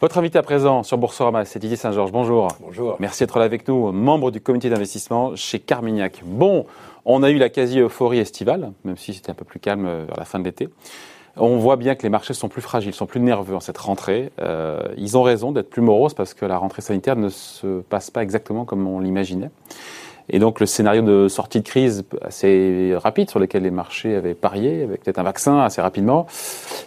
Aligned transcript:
Votre 0.00 0.16
invité 0.16 0.38
à 0.38 0.42
présent 0.42 0.82
sur 0.82 0.96
Boursorama, 0.96 1.44
c'est 1.44 1.58
Didier 1.58 1.76
Saint-Georges. 1.76 2.10
Bonjour. 2.10 2.48
Bonjour. 2.62 2.96
Merci 3.00 3.22
d'être 3.22 3.38
là 3.38 3.44
avec 3.44 3.68
nous, 3.68 3.92
membre 3.92 4.30
du 4.30 4.40
comité 4.40 4.70
d'investissement 4.70 5.36
chez 5.36 5.58
Carmignac. 5.58 6.22
Bon, 6.24 6.64
on 7.04 7.22
a 7.22 7.28
eu 7.28 7.36
la 7.36 7.50
quasi-euphorie 7.50 8.18
estivale, 8.18 8.72
même 8.84 8.96
si 8.96 9.12
c'était 9.12 9.30
un 9.30 9.34
peu 9.34 9.44
plus 9.44 9.60
calme 9.60 9.84
vers 10.06 10.16
la 10.16 10.24
fin 10.24 10.38
de 10.38 10.44
l'été. 10.44 10.70
On 11.36 11.58
voit 11.58 11.76
bien 11.76 11.96
que 11.96 12.02
les 12.02 12.08
marchés 12.08 12.32
sont 12.32 12.48
plus 12.48 12.62
fragiles, 12.62 12.94
sont 12.94 13.04
plus 13.04 13.20
nerveux 13.20 13.54
en 13.54 13.60
cette 13.60 13.76
rentrée. 13.76 14.32
Euh, 14.40 14.80
ils 14.96 15.18
ont 15.18 15.22
raison 15.22 15.52
d'être 15.52 15.68
plus 15.68 15.82
moroses 15.82 16.14
parce 16.14 16.32
que 16.32 16.46
la 16.46 16.56
rentrée 16.56 16.80
sanitaire 16.80 17.16
ne 17.16 17.28
se 17.28 17.82
passe 17.82 18.10
pas 18.10 18.22
exactement 18.22 18.64
comme 18.64 18.86
on 18.86 19.00
l'imaginait. 19.00 19.50
Et 20.28 20.38
donc 20.38 20.60
le 20.60 20.66
scénario 20.66 21.02
de 21.02 21.28
sortie 21.28 21.60
de 21.60 21.66
crise 21.66 22.04
assez 22.22 22.92
rapide 22.96 23.30
sur 23.30 23.38
lequel 23.38 23.62
les 23.62 23.70
marchés 23.70 24.14
avaient 24.14 24.34
parié, 24.34 24.82
avec 24.82 25.02
peut-être 25.02 25.18
un 25.18 25.24
vaccin 25.24 25.60
assez 25.60 25.80
rapidement, 25.80 26.26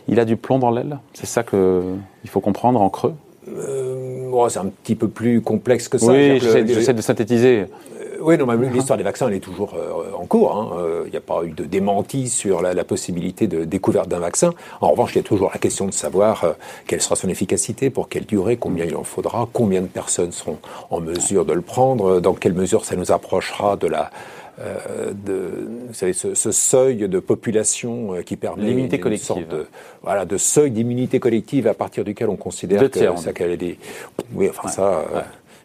il 0.08 0.20
a 0.20 0.26
du 0.26 0.38
plomb 0.38 0.60
dans 0.60 0.72
l'aile. 0.72 1.00
C'est 1.14 1.26
ça 1.26 1.44
qu'il 1.44 2.30
faut 2.30 2.42
comprendre 2.42 2.82
en 2.82 2.90
creux. 2.90 3.14
Euh, 3.50 4.50
c'est 4.50 4.60
un 4.60 4.66
petit 4.66 4.96
peu 4.96 5.08
plus 5.08 5.42
complexe 5.42 5.88
que 5.88 5.98
ça. 5.98 6.12
Oui, 6.12 6.40
j'essaie 6.40 6.94
de 6.94 7.02
synthétiser. 7.02 7.66
Oui, 8.24 8.38
non, 8.38 8.50
l'histoire 8.54 8.98
des 8.98 9.04
vaccins, 9.04 9.28
elle 9.28 9.36
est 9.36 9.40
toujours 9.40 9.74
euh, 9.76 10.18
en 10.18 10.26
cours. 10.26 10.56
Hein. 10.56 10.78
Euh, 10.78 11.04
il 11.06 11.12
n'y 11.12 11.18
a 11.18 11.22
pas 11.22 11.44
eu 11.44 11.50
de 11.50 11.66
démenti 11.66 12.30
sur 12.30 12.62
la, 12.62 12.84
possibilité 12.84 13.48
de 13.48 13.66
découverte 13.66 14.08
d'un 14.08 14.20
vaccin. 14.20 14.54
En 14.82 14.92
revanche, 14.92 15.14
il 15.14 15.18
y 15.18 15.20
a 15.20 15.24
toujours 15.24 15.50
la 15.54 15.60
question 15.60 15.86
de 15.86 15.94
savoir 15.94 16.44
euh, 16.44 16.54
quelle 16.88 17.02
sera 17.02 17.16
son 17.16 17.28
efficacité, 17.28 17.90
pour 17.90 18.08
quelle 18.08 18.26
durée, 18.26 18.56
combien 18.56 18.86
il 18.86 18.96
en 18.96 19.04
faudra, 19.04 19.50
combien 19.52 19.82
de 19.82 19.88
personnes 19.88 20.32
seront 20.32 20.58
en 20.90 21.02
mesure 21.02 21.46
de 21.46 21.54
le 21.54 21.62
prendre, 21.62 22.22
dans 22.22 22.34
quelle 22.34 22.54
mesure 22.54 22.86
ça 22.86 22.96
nous 22.96 23.12
approchera 23.12 23.76
de 23.76 23.88
la, 23.88 24.10
de, 25.26 25.68
vous 25.88 25.94
savez, 25.94 26.14
ce, 26.14 26.52
seuil 26.52 27.10
de 27.10 27.20
population 27.20 28.16
qui 28.26 28.38
permet 28.38 28.66
l'immunité 28.66 29.00
collective, 29.00 29.28
sorte 29.28 29.48
de, 29.48 29.66
voilà, 30.04 30.26
de 30.26 30.38
seuil 30.38 30.72
d'immunité 30.72 31.20
collective 31.20 31.68
à 31.68 31.74
partir 31.74 32.04
duquel 32.04 32.30
on 32.30 32.36
considère 32.36 32.90
que 32.90 33.00
ça 33.18 33.34
qu'elle 33.34 33.52
est 33.52 33.78
oui, 34.34 34.50
enfin 34.50 34.68
ça. 34.70 35.06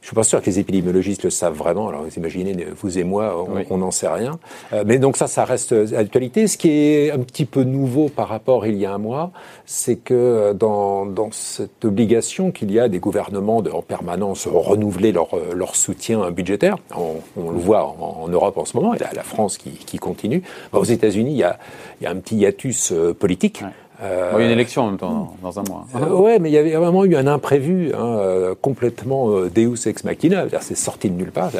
Je 0.08 0.12
suis 0.12 0.16
pas 0.16 0.22
sûr 0.22 0.40
que 0.40 0.46
les 0.46 0.58
épidémiologistes 0.58 1.24
le 1.24 1.28
savent 1.28 1.52
vraiment. 1.52 1.90
Alors, 1.90 2.04
vous 2.04 2.14
imaginez, 2.16 2.66
vous 2.80 2.98
et 2.98 3.04
moi, 3.04 3.46
on 3.68 3.76
n'en 3.76 3.90
sait 3.90 4.08
rien. 4.08 4.38
Euh, 4.72 4.82
mais 4.86 4.98
donc 4.98 5.18
ça, 5.18 5.26
ça 5.26 5.44
reste 5.44 5.74
actualité. 5.94 6.46
Ce 6.46 6.56
qui 6.56 6.70
est 6.70 7.10
un 7.10 7.18
petit 7.18 7.44
peu 7.44 7.62
nouveau 7.62 8.08
par 8.08 8.28
rapport 8.28 8.64
il 8.64 8.76
y 8.76 8.86
a 8.86 8.94
un 8.94 8.96
mois, 8.96 9.32
c'est 9.66 9.96
que 9.96 10.14
euh, 10.14 10.54
dans, 10.54 11.04
dans 11.04 11.28
cette 11.30 11.84
obligation 11.84 12.52
qu'il 12.52 12.72
y 12.72 12.80
a 12.80 12.88
des 12.88 13.00
gouvernements 13.00 13.60
de, 13.60 13.70
en 13.70 13.82
permanence 13.82 14.46
renouveler 14.46 15.12
leur, 15.12 15.34
euh, 15.34 15.52
leur 15.54 15.76
soutien 15.76 16.30
budgétaire, 16.30 16.78
on, 16.96 17.16
on 17.36 17.50
le 17.50 17.58
voit 17.58 17.94
en, 18.00 18.28
Europe 18.28 18.56
en 18.56 18.64
ce 18.64 18.78
moment, 18.78 18.94
et 18.94 18.98
la, 18.98 19.12
la 19.12 19.22
France 19.22 19.58
qui, 19.58 19.72
qui 19.72 19.98
continue. 19.98 20.42
aux 20.72 20.84
États-Unis, 20.84 21.32
il 21.32 21.36
y 21.36 21.44
a, 21.44 21.58
il 22.00 22.04
y 22.04 22.06
a 22.06 22.10
un 22.10 22.16
petit 22.16 22.36
hiatus 22.36 22.94
politique. 23.18 23.62
Euh, 24.00 24.30
il 24.34 24.40
y 24.40 24.42
a 24.42 24.46
une 24.46 24.52
élection 24.52 24.82
en 24.82 24.86
même 24.88 24.98
temps, 24.98 25.34
dans 25.42 25.58
un 25.58 25.64
mois. 25.64 25.86
Euh, 25.96 26.14
ouais, 26.14 26.38
mais 26.38 26.50
il 26.50 26.52
y 26.52 26.58
avait 26.58 26.74
vraiment 26.76 27.04
eu 27.04 27.16
un 27.16 27.26
imprévu 27.26 27.92
hein, 27.94 28.16
euh, 28.18 28.54
complètement 28.60 29.30
euh, 29.30 29.50
Deus 29.50 29.88
ex 29.88 30.04
machina. 30.04 30.46
C'est 30.60 30.76
sorti 30.76 31.10
de 31.10 31.16
nulle 31.16 31.32
part. 31.32 31.50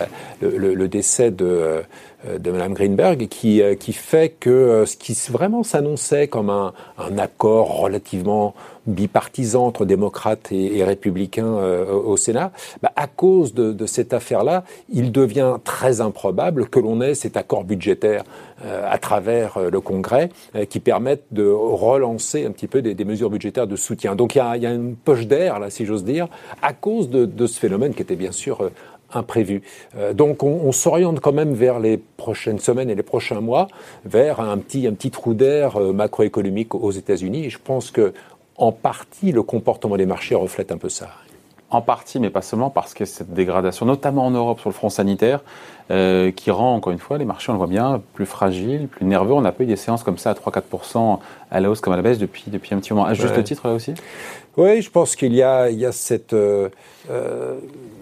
Le, 0.41 0.57
le, 0.57 0.75
le 0.75 0.89
décès 0.89 1.33
de, 1.33 1.83
de 2.39 2.51
Mme 2.51 2.75
Greenberg 2.75 3.27
qui, 3.27 3.61
qui 3.81 3.93
fait 3.93 4.37
que 4.39 4.85
ce 4.87 4.97
qui 4.97 5.19
vraiment 5.31 5.65
s'annonçait 5.65 6.29
comme 6.29 6.51
un, 6.51 6.75
un, 6.99 7.19
accord 7.19 7.81
relativement 7.81 8.55
bipartisan 8.89 9.67
entre 9.67 9.85
démocrates 9.85 10.53
et, 10.53 10.79
et 10.79 10.85
républicains 10.85 11.47
au 11.47 12.17
Sénat, 12.17 12.53
bah, 12.83 12.93
à 12.97 13.07
cause 13.07 13.55
de, 13.55 13.73
de 13.73 13.87
cette 13.87 14.13
affaire-là, 14.13 14.65
il 14.93 15.13
devient 15.13 15.57
très 15.65 16.01
improbable 16.01 16.69
que 16.69 16.81
l'on 16.81 17.01
ait 17.01 17.15
cet 17.15 17.37
accord 17.37 17.65
budgétaire 17.65 18.25
à 18.65 18.99
travers 18.99 19.59
le 19.71 19.81
Congrès 19.81 20.31
qui 20.69 20.81
permette 20.81 21.25
de 21.31 21.49
relancer 21.49 22.45
un 22.45 22.51
petit 22.51 22.67
peu 22.67 22.83
des, 22.83 23.05
mesures 23.05 23.31
budgétaires 23.31 23.67
de 23.67 23.77
soutien. 23.77 24.15
Donc 24.15 24.35
il 24.35 24.39
y 24.39 24.67
a, 24.67 24.73
une 24.73 24.97
poche 24.97 25.27
d'air, 25.27 25.59
là, 25.59 25.71
si 25.71 25.87
j'ose 25.87 26.05
dire, 26.05 26.29
à 26.63 26.73
cause 26.73 27.11
de, 27.11 27.47
ce 27.47 27.59
phénomène 27.59 27.95
qui 27.95 28.03
était 28.03 28.17
bien 28.17 28.33
sûr 28.33 28.63
euh, 28.63 28.71
imprévu. 29.13 29.63
Euh, 29.97 30.13
donc 30.13 30.43
on, 30.43 30.73
s'oriente 30.73 31.21
quand 31.21 31.33
même 31.33 31.55
vers 31.55 31.79
les 31.79 31.97
prochaines 31.97 32.59
semaines 32.59 32.91
et 32.91 32.95
les 32.95 33.03
prochains 33.03 33.41
mois 33.41 33.69
vers 34.05 34.41
un 34.41 34.59
petit, 34.59 34.87
un 34.87 34.93
petit 34.93 35.11
trou 35.11 35.35
d'air 35.35 35.77
euh, 35.77 35.93
macroéconomique 35.93 36.75
aux 36.75 36.91
États-Unis. 36.91 37.51
Je 37.51 37.59
pense 37.63 37.91
que 37.91 38.13
en 38.59 38.73
partie 38.73 39.33
le 39.33 39.43
comportement 39.43 39.97
des 39.97 40.07
marchés 40.07 40.35
reflète 40.35 40.73
un 40.73 40.79
peu 40.79 40.89
ça. 40.89 41.09
En 41.71 41.83
partie, 41.83 42.19
mais 42.19 42.31
pas 42.31 42.41
seulement, 42.41 42.71
parce 42.71 42.95
que 42.95 43.05
cette 43.05 43.35
dégradation, 43.35 43.85
notamment 43.85 44.25
en 44.25 44.31
Europe 44.31 44.59
sur 44.59 44.71
le 44.71 44.75
front 44.75 44.89
sanitaire, 44.89 45.41
euh, 45.91 46.31
qui 46.31 46.51
rend, 46.51 46.75
encore 46.75 46.95
une 46.95 46.99
fois, 46.99 47.19
les 47.19 47.27
marchés, 47.27 47.51
on 47.51 47.55
le 47.55 47.59
voit 47.59 47.67
bien, 47.67 48.01
plus 48.15 48.25
fragiles, 48.25 48.89
plus 48.89 49.05
nerveux. 49.05 49.35
On 49.35 49.43
n'a 49.43 49.53
pas 49.53 49.65
eu 49.65 49.67
des 49.67 49.77
séances 49.77 50.03
comme 50.03 50.17
ça 50.17 50.31
à 50.31 50.35
3-4% 50.35 51.19
à 51.51 51.61
la 51.61 51.71
hausse 51.71 51.81
comme 51.81 51.93
à 51.93 51.97
la 51.97 52.03
baisse 52.03 52.19
depuis, 52.19 52.45
depuis 52.47 52.75
un 52.75 52.79
petit 52.79 52.95
moment. 52.95 53.05
À 53.05 53.13
juste 53.13 53.43
titre, 53.45 53.69
là 53.69 53.75
aussi? 53.75 53.93
Oui, 54.57 54.81
je 54.81 54.91
pense 54.91 55.15
qu'il 55.15 55.35
y 55.35 55.43
a, 55.43 55.71
il 55.71 55.79
y 55.79 55.87
a 55.87 55.93
cette... 55.93 56.33
Euh, 56.33 56.71
euh 57.11 57.59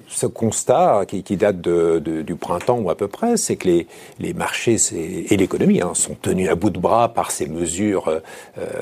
ce 0.08 0.26
constat 0.26 1.04
qui, 1.06 1.22
qui 1.22 1.36
date 1.36 1.60
de, 1.60 2.00
de, 2.04 2.22
du 2.22 2.36
printemps 2.36 2.78
ou 2.78 2.90
à 2.90 2.94
peu 2.94 3.08
près, 3.08 3.36
c'est 3.36 3.56
que 3.56 3.68
les, 3.68 3.86
les 4.18 4.32
marchés 4.32 4.76
et 4.92 5.36
l'économie 5.36 5.80
hein, 5.80 5.92
sont 5.94 6.16
tenus 6.20 6.48
à 6.48 6.54
bout 6.54 6.70
de 6.70 6.78
bras 6.78 7.08
par 7.08 7.30
ces 7.30 7.46
mesures 7.46 8.08
euh, 8.08 8.20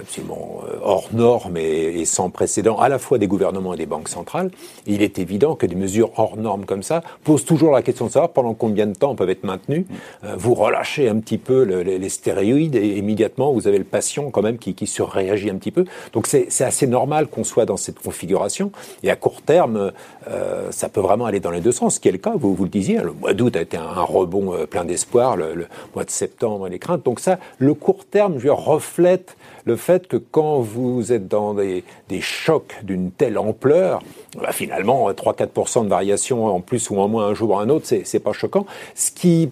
absolument 0.01 0.63
euh, 0.69 0.77
hors 0.83 1.09
normes 1.13 1.57
et, 1.57 2.01
et, 2.01 2.05
sans 2.05 2.31
précédent, 2.31 2.79
à 2.79 2.89
la 2.89 2.99
fois 2.99 3.19
des 3.19 3.27
gouvernements 3.27 3.75
et 3.75 3.77
des 3.77 3.87
banques 3.87 4.09
centrales. 4.09 4.51
il 4.87 5.03
est 5.03 5.19
évident 5.19 5.55
que 5.55 5.67
des 5.67 5.75
mesures 5.75 6.11
hors 6.17 6.37
normes 6.37 6.65
comme 6.65 6.83
ça 6.83 7.03
posent 7.23 7.45
toujours 7.45 7.73
la 7.73 7.83
question 7.83 8.07
de 8.07 8.11
savoir 8.11 8.31
pendant 8.31 8.55
combien 8.55 8.87
de 8.87 8.95
temps 8.95 9.15
peuvent 9.15 9.31
être 9.31 9.45
maintenues. 9.45 9.87
Euh, 10.25 10.35
vous 10.37 10.55
relâchez 10.55 11.09
un 11.09 11.19
petit 11.19 11.39
peu 11.39 11.65
le, 11.65 11.83
les, 11.83 12.09
stéroïdes 12.09 12.77
et 12.77 12.99
immédiatement 12.99 13.53
vous 13.53 13.67
avez 13.67 13.79
le 13.79 13.85
patient 13.85 14.31
quand 14.31 14.43
même 14.43 14.59
qui, 14.59 14.75
qui 14.75 14.87
surréagit 14.87 15.51
un 15.51 15.57
petit 15.57 15.71
peu. 15.71 15.85
Donc 16.13 16.27
c'est 16.27 16.65
assez 16.65 16.87
normal 16.87 17.29
qu'on 17.29 17.45
soit 17.45 17.65
dans 17.65 17.77
cette 17.77 17.99
configuration. 17.99 18.73
Et 19.03 19.11
à 19.11 19.17
court 19.17 19.43
terme, 19.43 19.93
euh, 20.29 20.71
ça 20.71 20.89
peut 20.89 21.01
vraiment 21.01 21.14
aller 21.23 21.41
dans 21.41 21.51
les 21.51 21.61
deux 21.61 21.73
sens, 21.73 21.97
ce 21.97 22.01
qui 22.01 22.09
est 22.09 22.13
le 22.13 22.19
cas, 22.19 22.35
vous, 22.37 22.55
vous 22.55 22.65
le 22.65 22.71
disiez, 22.71 22.99
le 22.99 23.13
mois 23.13 23.35
d'août 23.35 23.57
a 23.57 23.63
été 23.63 23.77
un, 23.77 24.03
rebond 24.03 24.55
euh, 24.55 24.67
plein 24.67 24.85
d'espoir, 24.85 25.37
le, 25.37 25.67
mois 25.95 26.05
de 26.05 26.11
septembre, 26.11 26.69
les 26.69 26.79
craintes. 26.79 27.05
Donc 27.05 27.21
ça, 27.21 27.39
le 27.59 27.75
court 27.75 28.05
terme, 28.05 28.39
je 28.39 28.49
reflète 28.49 29.37
le 29.65 29.77
fait 29.77 30.07
que 30.07 30.17
quand 30.17 30.61
vous 30.61 31.13
êtes 31.13 31.29
dans 31.29 31.55
des, 31.55 31.85
chocs 32.21 32.75
d'une 32.83 33.11
telle 33.11 33.39
ampleur, 33.39 34.03
bah 34.41 34.53
finalement, 34.53 35.11
3-4% 35.11 35.85
de 35.85 35.89
variation 35.89 36.47
en 36.47 36.61
plus 36.61 36.91
ou 36.91 36.99
en 36.99 37.09
moins 37.09 37.27
un 37.27 37.35
jour 37.35 37.51
ou 37.51 37.59
un 37.59 37.69
autre, 37.69 37.87
c'est 37.87 38.21
pas 38.21 38.33
choquant. 38.33 38.67
Ce 38.95 39.11
qui 39.11 39.51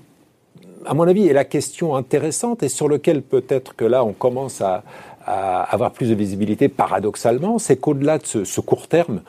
à 0.85 0.95
mon 0.95 1.07
avis, 1.07 1.29
est 1.29 1.33
la 1.33 1.45
question 1.45 1.95
intéressante 1.95 2.63
et 2.63 2.69
sur 2.69 2.89
lequel 2.89 3.23
peut-être 3.23 3.77
que 3.77 3.85
là 3.85 4.05
on 4.05 4.13
commence 4.13 4.61
à, 4.61 4.83
à 5.27 5.63
avoir 5.63 5.93
plus 5.93 6.09
de 6.09 6.15
visibilité 6.15 6.69
paradoxalement, 6.69 7.59
c'est 7.59 7.77
qu'au-delà 7.77 8.19
de 8.19 8.27
ce, 8.45 8.61
court 8.61 8.89
terme, 8.89 9.21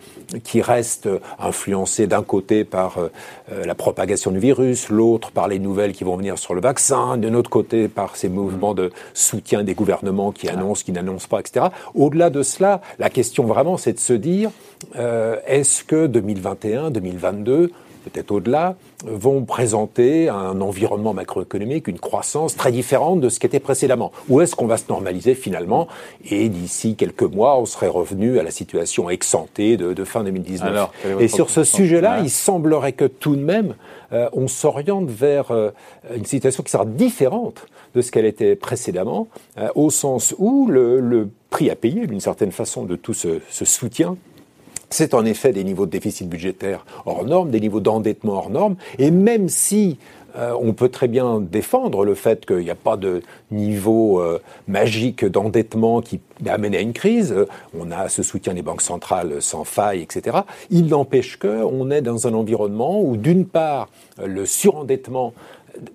qui 0.44 0.62
reste 0.62 1.10
influencé 1.40 2.08
d'un 2.08 2.24
côté 2.24 2.64
par 2.64 2.98
euh, 2.98 3.66
la 3.66 3.76
propagation 3.76 4.32
du 4.32 4.40
virus, 4.40 4.90
l'autre 4.90 5.32
par 5.32 5.48
les 5.48 5.60
nouvelles 5.60 5.94
qui 5.94 6.04
vont 6.04 6.18
venir 6.18 6.38
sur 6.38 6.54
le 6.54 6.62
vaccin, 6.62 7.18
d'un 7.18 7.34
autre 7.34 7.50
côté 7.50 7.88
par 7.88 8.16
ces 8.16 8.30
mouvements 8.30 8.74
de 8.74 8.92
soutien 9.14 9.64
des 9.64 9.74
gouvernements 9.74 10.32
qui 10.32 10.50
annoncent, 10.50 10.84
qui 10.84 10.92
n'annoncent 10.92 11.28
pas, 11.28 11.40
etc. 11.40 11.68
Au-delà 11.94 12.30
de 12.30 12.44
cela, 12.44 12.82
la 13.00 13.10
question 13.10 13.46
vraiment, 13.46 13.78
c'est 13.78 13.94
de 13.94 14.00
se 14.00 14.14
dire, 14.14 14.52
euh, 14.96 15.38
est-ce 15.46 15.84
que 15.84 16.08
2021, 16.08 16.92
2022 16.92 17.72
peut-être 18.04 18.32
au-delà, 18.32 18.76
vont 19.06 19.44
présenter 19.44 20.30
un 20.30 20.62
environnement 20.62 21.14
macroéconomique, 21.14 21.88
une 21.88 22.00
croissance 22.00 22.56
très 22.56 22.72
différente 22.72 23.22
de 23.22 23.30
ce 23.30 23.40
qui 23.40 23.46
était 23.46 23.60
précédemment. 23.60 24.12
Où 24.30 24.42
est-ce 24.42 24.56
qu'on 24.56 24.68
va 24.68 24.78
se 24.78 24.86
normaliser 24.90 25.36
finalement? 25.36 25.88
Et 26.30 26.50
d'ici 26.50 26.96
quelques 26.96 27.24
mois, 27.24 27.60
on 27.60 27.66
serait 27.66 27.88
revenu 27.88 28.40
à 28.40 28.44
la 28.44 28.52
situation 28.52 29.10
exsantée 29.10 29.78
de, 29.78 29.94
de 29.94 30.04
fin 30.04 30.24
2019. 30.24 30.90
Et 31.20 31.28
sur 31.28 31.50
ce 31.50 31.64
sujet-là, 31.64 32.20
il 32.22 32.30
semblerait 32.30 32.94
que 32.94 33.06
tout 33.06 33.36
de 33.36 33.42
même, 33.42 33.76
euh, 34.12 34.30
on 34.34 34.48
s'oriente 34.48 35.10
vers 35.10 35.52
euh, 35.52 35.72
une 36.16 36.26
situation 36.26 36.64
qui 36.64 36.72
sera 36.72 36.86
différente 36.86 37.66
de 37.96 38.02
ce 38.02 38.12
qu'elle 38.12 38.26
était 38.26 38.56
précédemment, 38.56 39.28
euh, 39.58 39.70
au 39.76 39.90
sens 39.90 40.36
où 40.38 40.68
le, 40.68 41.00
le 41.00 41.30
prix 41.50 41.70
à 41.70 41.76
payer, 41.76 42.08
d'une 42.08 42.20
certaine 42.20 42.52
façon, 42.52 42.84
de 42.84 42.96
tout 42.96 43.14
ce, 43.14 43.40
ce 43.50 43.66
soutien 43.66 44.18
c'est 44.90 45.14
en 45.14 45.26
effet 45.26 45.52
des 45.52 45.64
niveaux 45.64 45.86
de 45.86 45.92
déficit 45.92 46.28
budgétaire 46.30 46.86
hors 47.06 47.26
normes, 47.26 47.50
des 47.50 47.60
niveaux 47.60 47.80
d'endettement 47.80 48.34
hors 48.34 48.50
normes, 48.50 48.76
et 49.00 49.12
même 49.12 49.50
si 49.50 49.98
euh, 50.36 50.54
on 50.60 50.74
peut 50.74 50.90
très 50.90 51.08
bien 51.08 51.40
défendre 51.40 52.06
le 52.06 52.16
fait 52.16 52.46
qu'il 52.46 52.60
n'y 52.60 52.72
a 52.72 52.76
pas 52.76 52.98
de 52.98 53.22
niveau 53.52 54.20
euh, 54.20 54.40
magique 54.68 55.26
d'endettement 55.26 56.02
qui 56.02 56.22
amène 56.48 56.74
à 56.74 56.80
une 56.80 56.94
crise. 56.94 57.32
Euh, 57.32 57.46
on 57.78 57.92
a 57.92 58.10
ce 58.10 58.24
soutien 58.24 58.56
des 58.56 58.64
banques 58.64 58.82
centrales 58.82 59.42
sans 59.42 59.64
faille, 59.64 60.02
etc. 60.02 60.38
Il 60.72 60.88
n'empêche 60.88 61.38
qu'on 61.38 61.92
est 61.92 62.02
dans 62.02 62.28
un 62.28 62.34
environnement 62.34 63.00
où, 63.00 63.16
d'une 63.16 63.46
part, 63.46 63.90
le 64.24 64.46
surendettement 64.46 65.34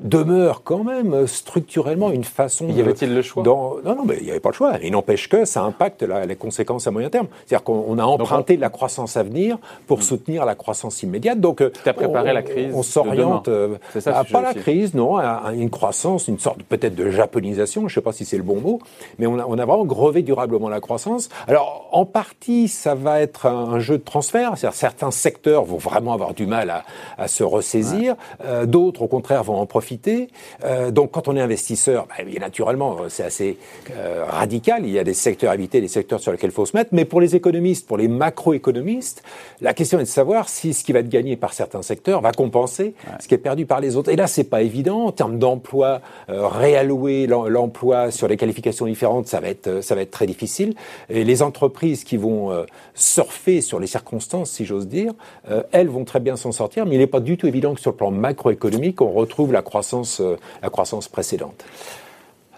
demeure 0.01 0.63
quand 0.65 0.85
même 0.85 1.27
structurellement 1.27 2.11
une 2.11 2.25
façon. 2.25 2.69
Y 2.69 2.81
avait-il 2.81 3.15
le 3.15 3.23
choix? 3.23 3.43
Non, 3.43 3.77
non, 3.85 4.05
mais 4.05 4.17
il 4.19 4.25
n'y 4.25 4.31
avait 4.31 4.41
pas 4.41 4.51
le 4.51 4.55
choix. 4.55 4.75
Il 4.83 4.93
n'empêche 4.93 5.29
que 5.29 5.45
ça 5.45 5.63
impacte 5.63 6.03
les 6.03 6.37
conséquences 6.37 6.87
à 6.87 6.91
moyen 6.91 7.11
terme. 7.11 7.29
C'est-à-dire 7.47 7.65
qu'on 7.65 7.99
a 7.99 8.05
emprunté 8.05 8.57
de 8.57 8.61
la 8.61 8.71
croissance 8.71 9.17
à 9.17 9.23
venir 9.23 9.59
pour 9.87 10.03
soutenir 10.03 10.45
la 10.45 10.55
croissance 10.55 11.03
immédiate. 11.03 11.41
Donc, 11.41 11.59
tu 11.59 11.89
as 11.89 11.93
préparé 11.93 12.31
on, 12.31 12.35
la 12.35 12.43
crise. 12.43 12.73
On 12.75 12.83
s'oriente. 12.83 13.49
C'est 13.93 14.01
ça, 14.01 14.25
pas 14.31 14.43
la 14.43 14.55
crise, 14.55 14.95
non, 14.95 15.17
à 15.17 15.53
une 15.55 15.71
croissance, 15.71 16.29
une 16.29 16.39
sorte 16.39 16.63
peut-être 16.63 16.95
de 16.95 17.11
japonisation. 17.11 17.83
Je 17.83 17.87
ne 17.87 17.95
sais 17.95 18.01
pas 18.01 18.13
si 18.13 18.25
c'est 18.25 18.37
le 18.37 18.43
bon 18.43 18.61
mot, 18.61 18.81
mais 19.19 19.27
on 19.27 19.39
a, 19.39 19.45
on 19.47 19.59
a 19.59 19.65
vraiment 19.65 19.85
grevé 19.85 20.23
durablement 20.23 20.69
la 20.69 20.81
croissance. 20.81 21.29
Alors, 21.47 21.89
en 21.93 22.05
partie, 22.05 22.69
ça 22.69 22.95
va 22.95 23.21
être 23.21 23.47
un, 23.47 23.79
jeu 23.79 23.99
de 23.99 24.03
transfert. 24.03 24.53
C'est-à-dire 24.57 24.77
certains 24.77 25.11
secteurs 25.11 25.65
vont 25.65 25.77
vraiment 25.77 26.13
avoir 26.13 26.35
du 26.35 26.47
mal 26.47 26.71
à, 26.71 26.85
à 27.17 27.29
se 27.29 27.45
ressaisir. 27.45 28.17
Euh, 28.45 28.67
D'autres, 28.67 29.03
au 29.03 29.07
contraire, 29.07 29.43
vont 29.45 29.59
en 29.61 29.67
profiter. 29.69 30.29
Euh, 30.65 30.91
donc, 30.91 31.13
quand 31.13 31.29
on 31.29 31.37
est 31.37 31.41
investisseur, 31.41 32.07
bah, 32.09 32.25
naturellement, 32.41 32.97
c'est 33.09 33.25
assez 33.25 33.59
euh, 33.97 34.25
radical. 34.27 34.85
Il 34.85 34.91
y 34.91 34.99
a 34.99 35.05
des 35.05 35.15
secteurs 35.15 35.51
à 35.51 35.55
éviter, 35.55 35.81
des 35.81 35.89
secteurs 35.89 36.21
sur 36.21 36.33
lesquels 36.33 36.51
il 36.51 36.55
faut 36.55 36.67
se 36.67 36.77
mettre. 36.77 36.91
Mais 36.93 37.05
pour 37.05 37.21
les 37.21 37.37
économistes, 37.37 37.87
pour 37.87 37.99
les 37.99 38.09
macroéconomistes, 38.09 39.23
la 39.61 39.75
question 39.75 39.99
est 39.99 40.05
de 40.05 40.09
savoir 40.09 40.49
si 40.49 40.75
ce 40.75 40.85
qui 40.85 40.93
va 40.93 41.01
être 41.01 41.09
gagné 41.09 41.37
par 41.37 41.53
certains 41.53 41.83
secteurs 41.83 42.21
va 42.21 42.33
compenser 42.33 42.95
ce 43.21 43.29
qui 43.29 43.35
est 43.35 43.39
perdu 43.39 43.67
par 43.67 43.81
les 43.81 43.97
autres. 43.97 44.11
Et 44.11 44.17
là, 44.17 44.27
c'est 44.27 44.45
pas 44.45 44.63
évident 44.63 45.07
en 45.07 45.13
termes 45.13 45.39
d'emploi, 45.39 46.01
euh, 46.29 46.47
réallouer 46.47 47.27
l'emploi 47.27 48.11
sur 48.11 48.29
les 48.29 48.37
qualifications 48.37 48.87
différentes, 48.87 49.27
ça 49.27 49.41
va 49.41 49.49
être 49.49 49.83
ça 49.83 49.95
va 49.95 50.03
être 50.03 50.11
très 50.11 50.27
difficile. 50.27 50.75
Et 51.09 51.25
les 51.25 51.43
entreprises 51.43 52.05
qui 52.05 52.17
vont 52.17 52.51
euh, 52.53 52.65
surfer 52.95 53.61
sur 53.61 53.81
les 53.81 53.87
circonstances, 53.87 54.51
si 54.51 54.65
j'ose 54.65 54.89
dire, 54.89 55.13
euh, 55.51 55.63
elles 55.73 55.89
vont 55.89 56.05
très 56.05 56.21
bien 56.21 56.37
s'en 56.37 56.53
sortir. 56.53 56.87
Mais 56.87 56.97
il 56.97 56.99
n'est 56.99 57.07
pas 57.07 57.21
du 57.21 57.37
tout 57.37 57.47
évident 57.47 57.75
que 57.75 57.81
sur 57.81 57.91
le 57.91 57.97
plan 57.97 58.11
macroéconomique, 58.11 59.01
on 59.01 59.13
retrouve 59.13 59.53
la 59.53 59.58
croissance 59.63 60.23
la 60.63 60.71
croissance 60.71 61.09
précédente. 61.09 61.65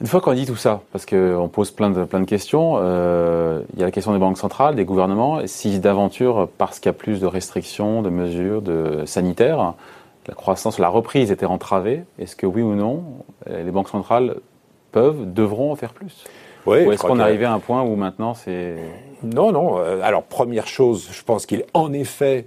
Une 0.00 0.06
fois 0.06 0.22
qu'on 0.22 0.32
dit 0.32 0.46
tout 0.46 0.56
ça, 0.56 0.80
parce 0.92 1.04
qu'on 1.04 1.50
pose 1.52 1.70
plein 1.72 1.90
de, 1.90 2.04
plein 2.04 2.20
de 2.20 2.24
questions, 2.24 2.76
euh, 2.78 3.60
il 3.74 3.80
y 3.80 3.82
a 3.82 3.86
la 3.86 3.92
question 3.92 4.12
des 4.12 4.18
banques 4.18 4.38
centrales, 4.38 4.74
des 4.74 4.86
gouvernements. 4.86 5.40
Si 5.46 5.78
d'aventure, 5.78 6.48
parce 6.56 6.80
qu'il 6.80 6.88
y 6.88 6.94
a 6.94 6.94
plus 6.94 7.20
de 7.20 7.26
restrictions, 7.26 8.00
de 8.00 8.08
mesures 8.08 8.62
de 8.62 9.04
sanitaires, 9.04 9.74
la 10.26 10.34
croissance, 10.34 10.78
la 10.78 10.88
reprise 10.88 11.30
était 11.30 11.44
entravée, 11.44 12.04
est-ce 12.18 12.34
que 12.34 12.46
oui 12.46 12.62
ou 12.62 12.74
non, 12.74 13.02
les 13.46 13.70
banques 13.70 13.90
centrales 13.90 14.36
peuvent, 14.90 15.32
devront 15.34 15.72
en 15.72 15.76
faire 15.76 15.92
plus? 15.92 16.24
Oui, 16.66 16.84
Ou 16.86 16.92
est-ce 16.92 17.02
qu'on 17.02 17.18
est 17.18 17.22
arrivé 17.22 17.44
à 17.44 17.52
un 17.52 17.58
point 17.58 17.82
où 17.82 17.96
maintenant 17.96 18.34
c'est... 18.34 18.76
Non, 19.22 19.52
non. 19.52 19.78
Euh, 19.78 20.00
alors, 20.02 20.22
première 20.22 20.66
chose, 20.66 21.08
je 21.12 21.22
pense 21.22 21.46
qu'il 21.46 21.60
est 21.60 21.66
en 21.74 21.92
effet 21.92 22.46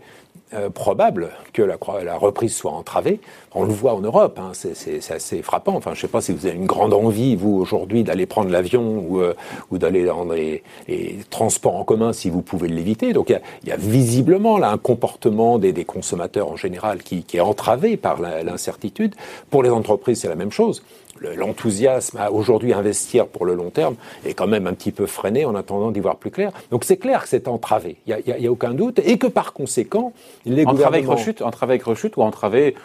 euh, 0.54 0.70
probable 0.70 1.30
que 1.54 1.62
la, 1.62 1.78
la, 2.04 2.18
reprise 2.18 2.56
soit 2.56 2.72
entravée. 2.72 3.20
On 3.54 3.64
le 3.64 3.74
voit 3.74 3.94
en 3.94 4.02
Europe, 4.02 4.40
hein, 4.40 4.52
c'est 4.54 5.12
assez 5.12 5.42
frappant. 5.42 5.76
Enfin, 5.76 5.92
je 5.94 5.98
ne 5.98 6.02
sais 6.02 6.08
pas 6.08 6.22
si 6.22 6.32
vous 6.32 6.46
avez 6.46 6.56
une 6.56 6.66
grande 6.66 6.94
envie, 6.94 7.36
vous, 7.36 7.56
aujourd'hui, 7.56 8.04
d'aller 8.04 8.26
prendre 8.26 8.50
l'avion 8.50 9.04
ou, 9.08 9.22
euh, 9.22 9.34
ou 9.72 9.78
d'aller 9.78 10.06
dans 10.06 10.26
les, 10.26 10.64
les, 10.88 11.20
transports 11.30 11.76
en 11.76 11.84
commun 11.84 12.14
si 12.14 12.30
vous 12.30 12.42
pouvez 12.42 12.68
l'éviter. 12.68 13.14
Donc, 13.14 13.30
il 13.30 13.40
y, 13.66 13.70
y, 13.70 13.72
a 13.72 13.78
visiblement 13.78 14.58
là 14.58 14.72
un 14.72 14.78
comportement 14.78 15.60
des, 15.60 15.74
des 15.74 15.86
consommateurs 15.86 16.50
en 16.50 16.56
général 16.56 17.04
qui, 17.04 17.24
qui 17.24 17.38
est 17.38 17.42
entravé 17.42 17.98
par 17.98 18.20
l'incertitude. 18.22 19.16
Pour 19.50 19.64
les 19.64 19.70
entreprises, 19.70 20.22
c'est 20.22 20.30
la 20.30 20.36
même 20.36 20.52
chose 20.52 20.84
l'enthousiasme 21.19 22.18
à 22.18 22.31
aujourd'hui 22.31 22.74
investir 22.74 23.27
pour 23.27 23.45
le 23.45 23.56
long 23.56 23.69
terme 23.69 23.95
est 24.25 24.33
quand 24.33 24.48
même 24.48 24.68
un 24.68 24.74
petit 24.74 24.92
peu 24.92 25.06
freiné 25.06 25.45
en 25.45 25.56
attendant 25.56 25.92
d'y 25.92 26.00
voir 26.00 26.18
plus 26.18 26.31
clair. 26.31 26.51
Donc 26.71 26.83
c'est 26.83 26.98
clair 26.98 27.24
que 27.24 27.30
c'est 27.30 27.48
entravé, 27.48 27.98
il 28.07 28.15
n'y 28.25 28.45
a, 28.45 28.50
a, 28.50 28.51
aucun 28.51 28.74
doute, 28.74 29.00
et 29.00 29.18
que 29.18 29.27
par 29.27 29.54
conséquent, 29.54 30.13
les 30.45 30.63
entravé 30.63 30.65
gouvernements... 30.65 31.12
Avec 31.12 31.19
rechute, 31.19 31.42
entravé 31.42 31.74
avec 31.74 31.83
rechute 31.83 32.18
ou 32.18 32.21
entravé... 32.21 32.75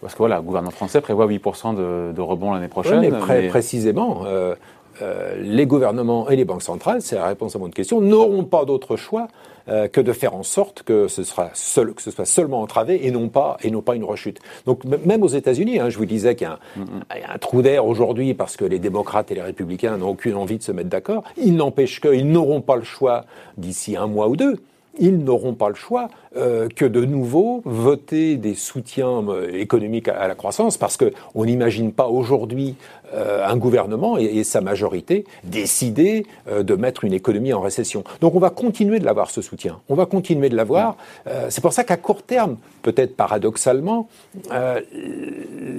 Parce 0.00 0.14
que 0.14 0.18
voilà, 0.18 0.36
le 0.36 0.42
gouvernement 0.42 0.70
français 0.70 1.02
prévoit 1.02 1.26
8% 1.26 1.74
de, 1.74 2.12
de, 2.12 2.20
rebond 2.22 2.54
l'année 2.54 2.68
prochaine. 2.68 3.00
Oui, 3.00 3.10
mais, 3.28 3.48
précisément, 3.48 4.22
euh, 4.24 4.54
euh, 5.02 5.34
les 5.40 5.66
gouvernements 5.66 6.28
et 6.28 6.36
les 6.36 6.44
banques 6.44 6.62
centrales, 6.62 7.02
c'est 7.02 7.16
la 7.16 7.26
réponse 7.26 7.56
à 7.56 7.58
votre 7.58 7.74
question, 7.74 8.00
n'auront 8.00 8.44
pas 8.44 8.64
d'autre 8.64 8.96
choix 8.96 9.28
euh, 9.68 9.88
que 9.88 10.00
de 10.00 10.12
faire 10.12 10.34
en 10.34 10.42
sorte 10.42 10.82
que 10.82 11.08
ce, 11.08 11.22
sera 11.22 11.50
seul, 11.54 11.94
que 11.94 12.02
ce 12.02 12.10
soit 12.10 12.24
seulement 12.24 12.60
entravé 12.60 13.06
et 13.06 13.10
non 13.10 13.28
pas, 13.28 13.56
et 13.62 13.70
non 13.70 13.82
pas 13.82 13.94
une 13.94 14.04
rechute. 14.04 14.40
Donc 14.66 14.84
même 14.84 15.22
aux 15.22 15.28
États-Unis, 15.28 15.78
hein, 15.78 15.90
je 15.90 15.98
vous 15.98 16.06
disais 16.06 16.34
qu'il 16.34 16.48
y, 16.48 16.50
a 16.50 17.32
un 17.32 17.38
trou 17.38 17.62
d'air 17.62 17.86
aujourd'hui 17.86 18.34
parce 18.34 18.56
que 18.56 18.64
les 18.64 18.78
démocrates 18.78 19.30
et 19.30 19.34
les 19.34 19.42
républicains 19.42 19.96
n'ont 19.96 20.10
aucune 20.10 20.36
envie 20.36 20.58
de 20.58 20.62
se 20.62 20.72
mettre 20.72 20.88
d'accord. 20.88 21.24
Il 21.36 21.56
n'empêche 21.56 22.00
qu'ils 22.00 22.30
n'auront 22.30 22.60
pas 22.60 22.76
le 22.76 22.84
choix 22.84 23.24
d'ici 23.58 23.96
un 23.96 24.06
mois 24.06 24.28
ou 24.28 24.36
deux 24.36 24.56
ils 24.98 25.18
n'auront 25.18 25.54
pas 25.54 25.68
le 25.68 25.74
choix 25.74 26.08
euh, 26.36 26.68
que 26.68 26.84
de 26.84 27.04
nouveau 27.04 27.62
voter 27.64 28.36
des 28.36 28.54
soutiens 28.54 29.24
économiques 29.52 30.08
à, 30.08 30.26
la 30.28 30.34
croissance, 30.34 30.76
parce 30.76 30.96
qu'on 30.96 31.44
n'imagine 31.44 31.92
pas 31.92 32.08
aujourd'hui 32.08 32.74
euh, 33.12 33.44
un 33.44 33.56
gouvernement 33.56 34.18
et, 34.18 34.24
et, 34.24 34.44
sa 34.44 34.60
majorité 34.60 35.24
décider 35.42 36.26
euh, 36.48 36.62
de 36.62 36.76
mettre 36.76 37.04
une 37.04 37.12
économie 37.12 37.52
en 37.52 37.60
récession. 37.60 38.04
Donc 38.20 38.36
on 38.36 38.38
va 38.38 38.50
continuer 38.50 39.00
de 39.00 39.04
l'avoir 39.04 39.30
ce 39.30 39.42
soutien, 39.42 39.80
on 39.88 39.96
va 39.96 40.06
continuer 40.06 40.48
de 40.48 40.54
l'avoir. 40.54 40.96
Euh, 41.26 41.46
c'est 41.50 41.60
pour 41.60 41.72
ça 41.72 41.82
qu'à 41.82 41.96
court 41.96 42.22
terme, 42.22 42.56
peut-être 42.82 43.16
paradoxalement, 43.16 44.08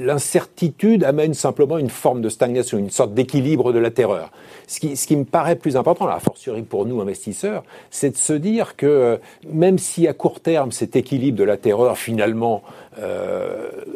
l'incertitude 0.03 1.03
amène 1.05 1.33
simplement 1.33 1.77
une 1.77 1.89
forme 1.89 2.21
de 2.21 2.27
stagnation, 2.29 2.77
une 2.77 2.89
sorte 2.89 3.13
d'équilibre 3.13 3.71
de 3.71 3.79
la 3.79 3.91
terreur. 3.91 4.31
Ce 4.67 4.79
qui, 4.79 4.97
ce 4.97 5.07
qui, 5.07 5.15
me 5.15 5.25
paraît 5.25 5.55
plus 5.55 5.77
important, 5.77 6.05
la 6.05 6.19
fortiori 6.19 6.61
pour 6.63 6.85
nous 6.85 7.01
investisseurs, 7.01 7.63
c'est 7.89 8.11
de 8.11 8.17
se 8.17 8.33
dire 8.33 8.75
que 8.75 9.19
même 9.49 9.77
si 9.77 10.07
à 10.07 10.13
court 10.13 10.41
terme 10.41 10.71
cet 10.71 10.95
équilibre 10.95 11.37
de 11.37 11.43
la 11.43 11.57
terreur 11.57 11.97
finalement 11.97 12.61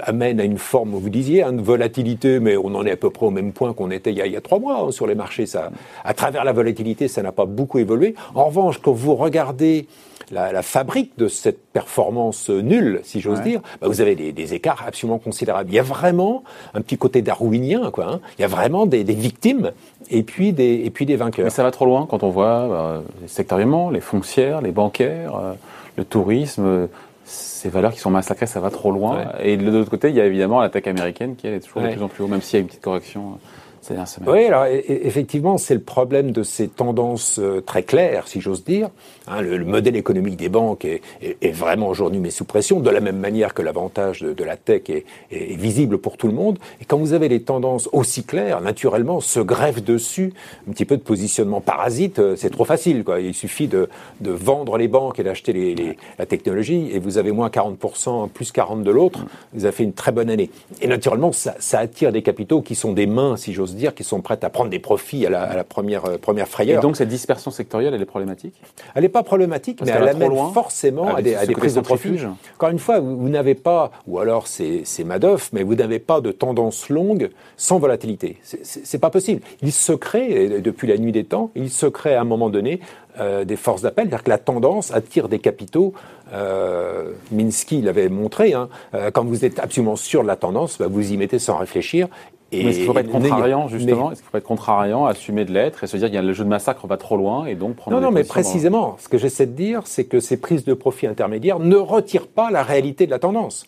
amène 0.01 0.39
à 0.39 0.43
une 0.43 0.57
forme, 0.57 0.91
vous 0.91 1.09
disiez, 1.09 1.43
une 1.43 1.59
hein, 1.59 1.63
volatilité, 1.63 2.39
mais 2.39 2.57
on 2.57 2.73
en 2.75 2.85
est 2.85 2.91
à 2.91 2.97
peu 2.97 3.09
près 3.09 3.25
au 3.25 3.31
même 3.31 3.51
point 3.51 3.73
qu'on 3.73 3.91
était 3.91 4.11
il 4.11 4.17
y, 4.17 4.21
a, 4.21 4.25
il 4.25 4.33
y 4.33 4.37
a, 4.37 4.41
trois 4.41 4.59
mois 4.59 4.85
hein, 4.87 4.91
sur 4.91 5.07
les 5.07 5.15
marchés. 5.15 5.45
Ça, 5.45 5.71
à 6.03 6.13
travers 6.13 6.43
la 6.43 6.53
volatilité, 6.53 7.07
ça 7.07 7.21
n'a 7.21 7.31
pas 7.31 7.45
beaucoup 7.45 7.79
évolué. 7.79 8.15
En 8.33 8.45
revanche, 8.45 8.79
quand 8.81 8.93
vous 8.93 9.15
regardez 9.15 9.87
la, 10.31 10.51
la 10.51 10.61
fabrique 10.61 11.17
de 11.17 11.27
cette 11.27 11.59
performance 11.67 12.49
nulle, 12.49 13.01
si 13.03 13.21
j'ose 13.21 13.41
dire, 13.41 13.61
bah 13.81 13.87
vous 13.87 14.01
avez 14.01 14.15
des, 14.15 14.31
des, 14.31 14.53
écarts 14.53 14.83
absolument 14.87 15.19
considérables. 15.19 15.69
Il 15.69 15.75
y 15.75 15.79
a 15.79 15.83
vraiment 15.83 16.43
un 16.73 16.81
petit 16.81 16.97
côté 16.97 17.21
darwinien, 17.21 17.91
quoi. 17.91 18.05
Hein. 18.13 18.19
Il 18.37 18.41
y 18.41 18.45
a 18.45 18.47
vraiment 18.47 18.85
des, 18.85 19.03
des, 19.03 19.13
victimes 19.13 19.71
et 20.09 20.23
puis 20.23 20.53
des, 20.53 20.81
et 20.83 20.89
puis 20.89 21.05
des 21.05 21.15
vainqueurs. 21.15 21.45
Mais 21.45 21.51
ça 21.51 21.63
va 21.63 21.71
trop 21.71 21.85
loin 21.85 22.07
quand 22.09 22.23
on 22.23 22.29
voit 22.29 22.67
bah, 22.67 23.03
sectoriellement 23.27 23.89
les 23.89 24.01
foncières, 24.01 24.61
les 24.61 24.71
bancaires, 24.71 25.35
euh, 25.35 25.53
le 25.97 26.05
tourisme 26.05 26.87
ces 27.25 27.69
valeurs 27.69 27.93
qui 27.93 27.99
sont 27.99 28.11
massacrées, 28.11 28.45
ça 28.45 28.59
va 28.59 28.69
trop 28.69 28.91
loin. 28.91 29.33
Et 29.39 29.57
de 29.57 29.69
l'autre 29.69 29.89
côté, 29.89 30.09
il 30.09 30.15
y 30.15 30.21
a 30.21 30.25
évidemment 30.25 30.61
l'attaque 30.61 30.87
américaine 30.87 31.35
qui 31.35 31.47
elle, 31.47 31.55
est 31.55 31.59
toujours 31.59 31.81
de 31.81 31.89
plus 31.89 32.03
en 32.03 32.07
plus 32.07 32.23
haut, 32.23 32.27
même 32.27 32.41
s'il 32.41 32.57
y 32.57 32.57
a 32.57 32.61
une 32.61 32.67
petite 32.67 32.81
correction. 32.81 33.39
Oui, 34.25 34.45
alors 34.45 34.65
effectivement, 34.65 35.57
c'est 35.57 35.73
le 35.73 35.81
problème 35.81 36.31
de 36.31 36.43
ces 36.43 36.67
tendances 36.67 37.39
euh, 37.39 37.61
très 37.61 37.83
claires, 37.83 38.27
si 38.27 38.41
j'ose 38.41 38.63
dire. 38.63 38.89
Hein, 39.27 39.41
le, 39.41 39.63
modèle 39.65 39.95
économique 39.95 40.37
des 40.37 40.49
banques 40.49 40.85
est, 40.85 41.01
est, 41.21 41.37
est 41.41 41.51
vraiment 41.51 41.87
aujourd'hui 41.87 42.19
mis 42.19 42.31
sous 42.31 42.45
pression, 42.45 42.79
de 42.79 42.89
la 42.89 42.99
même 42.99 43.17
manière 43.17 43.53
que 43.53 43.61
l'avantage 43.61 44.21
de, 44.21 44.33
de, 44.33 44.43
la 44.43 44.55
tech 44.55 44.83
est, 44.89 45.05
est, 45.31 45.55
visible 45.55 45.97
pour 45.97 46.17
tout 46.17 46.27
le 46.27 46.33
monde. 46.33 46.59
Et 46.81 46.85
quand 46.85 46.97
vous 46.97 47.13
avez 47.13 47.27
les 47.27 47.41
tendances 47.41 47.89
aussi 47.91 48.23
claires, 48.23 48.61
naturellement, 48.61 49.19
se 49.21 49.39
greffe 49.39 49.83
dessus 49.83 50.33
un 50.67 50.71
petit 50.71 50.85
peu 50.85 50.97
de 50.97 51.01
positionnement 51.01 51.61
parasite. 51.61 52.19
Euh, 52.19 52.35
c'est 52.35 52.49
trop 52.49 52.65
facile, 52.65 53.03
quoi. 53.03 53.19
Il 53.19 53.33
suffit 53.33 53.67
de, 53.67 53.89
de 54.21 54.31
vendre 54.31 54.77
les 54.77 54.87
banques 54.87 55.19
et 55.19 55.23
d'acheter 55.23 55.53
les, 55.53 55.75
les, 55.75 55.97
la 56.19 56.25
technologie, 56.25 56.89
et 56.91 56.99
vous 56.99 57.17
avez 57.17 57.31
moins 57.31 57.49
40%, 57.49 58.29
plus 58.29 58.51
40% 58.51 58.83
de 58.83 58.91
l'autre. 58.91 59.25
Vous 59.53 59.65
avez 59.65 59.75
fait 59.75 59.83
une 59.83 59.93
très 59.93 60.11
bonne 60.11 60.29
année. 60.29 60.49
Et 60.81 60.87
naturellement, 60.87 61.31
ça, 61.31 61.55
ça 61.59 61.79
attire 61.79 62.11
des 62.11 62.21
capitaux 62.21 62.61
qui 62.61 62.75
sont 62.75 62.93
des 62.93 63.07
mains, 63.07 63.37
si 63.37 63.53
j'ose 63.53 63.74
dire, 63.75 63.93
qui 63.93 64.03
sont 64.03 64.21
prêtes 64.21 64.43
à 64.43 64.49
prendre 64.49 64.69
des 64.69 64.79
profits 64.79 65.25
à 65.25 65.29
la, 65.29 65.43
à 65.43 65.55
la 65.55 65.63
première, 65.63 66.05
euh, 66.05 66.17
première 66.17 66.47
frayeur. 66.47 66.79
Et 66.79 66.81
donc 66.81 66.95
cette 66.97 67.09
dispersion 67.09 67.51
sectorielle, 67.51 67.93
elle 67.93 68.01
est 68.01 68.05
problématique? 68.05 68.55
Elle 68.93 69.03
n'est 69.03 69.09
pas 69.09 69.23
problématique, 69.23 69.79
mais 69.83 69.91
elle 69.91 70.07
amène 70.07 70.31
forcément 70.53 71.15
à, 71.15 71.21
des, 71.21 71.35
à 71.35 71.45
des 71.45 71.53
prises 71.53 71.75
de 71.75 71.81
profit. 71.81 72.17
Encore 72.55 72.69
une 72.69 72.79
fois, 72.79 72.99
vous, 72.99 73.17
vous 73.17 73.29
n'avez 73.29 73.55
pas, 73.55 73.91
ou 74.07 74.19
alors 74.19 74.47
c'est 74.47 75.03
Madoff, 75.03 75.51
mais 75.53 75.63
vous 75.63 75.75
n'avez 75.75 75.99
pas 75.99 76.21
de 76.21 76.31
tendance 76.31 76.89
longue 76.89 77.29
sans 77.57 77.79
volatilité. 77.79 78.37
C'est 78.41 78.99
pas 78.99 79.09
possible. 79.09 79.41
Il 79.61 79.71
se 79.71 79.93
crée, 79.93 80.61
depuis 80.61 80.87
la 80.87 80.97
nuit 80.97 81.11
des 81.11 81.23
temps, 81.23 81.51
il 81.55 81.69
se 81.69 81.85
crée 81.85 82.15
à 82.15 82.21
un 82.21 82.25
moment 82.25 82.49
donné 82.49 82.79
euh, 83.19 83.45
des 83.45 83.55
forces 83.55 83.81
d'appel, 83.81 84.05
c'est-à-dire 84.05 84.23
que 84.23 84.29
la 84.29 84.37
tendance 84.37 84.93
attire 84.93 85.29
des 85.29 85.39
capitaux. 85.39 85.93
Euh, 86.33 87.11
Minsky 87.31 87.81
l'avait 87.81 88.09
montré, 88.09 88.53
hein, 88.53 88.67
euh, 88.93 89.11
quand 89.11 89.23
vous 89.23 89.45
êtes 89.45 89.59
absolument 89.59 89.95
sûr 89.95 90.21
de 90.23 90.27
la 90.27 90.35
tendance, 90.35 90.77
bah, 90.79 90.87
vous 90.89 91.13
y 91.13 91.17
mettez 91.17 91.39
sans 91.39 91.57
réfléchir 91.57 92.07
mais 92.63 92.69
est-ce 92.69 92.77
qu'il 92.77 92.81
ne 92.81 92.87
faut 92.87 92.93
pas 92.93 93.01
être 93.01 93.11
contrariant, 93.11 93.67
justement? 93.67 94.11
Est-ce 94.11 94.21
qu'il 94.21 94.25
faut 94.25 94.31
pas 94.31 94.37
être 94.39 94.43
contrariant, 94.43 95.05
assumer 95.05 95.45
de 95.45 95.51
l'être 95.51 95.83
et 95.83 95.87
se 95.87 95.97
dire 95.97 96.07
qu'il 96.07 96.15
y 96.15 96.19
a 96.19 96.21
le 96.21 96.33
jeu 96.33 96.43
de 96.43 96.49
massacre 96.49 96.85
va 96.87 96.97
trop 96.97 97.17
loin 97.17 97.45
et 97.45 97.55
donc 97.55 97.75
prendre 97.75 97.97
Non, 97.97 98.03
non, 98.03 98.11
mais 98.11 98.23
précisément, 98.23 98.95
ce 98.99 99.09
que 99.09 99.17
j'essaie 99.17 99.45
de 99.45 99.53
dire, 99.53 99.81
c'est 99.85 100.05
que 100.05 100.19
ces 100.19 100.37
prises 100.37 100.65
de 100.65 100.73
profit 100.73 101.07
intermédiaires 101.07 101.59
ne 101.59 101.75
retirent 101.75 102.27
pas 102.27 102.51
la 102.51 102.63
réalité 102.63 103.05
de 103.05 103.11
la 103.11 103.19
tendance. 103.19 103.65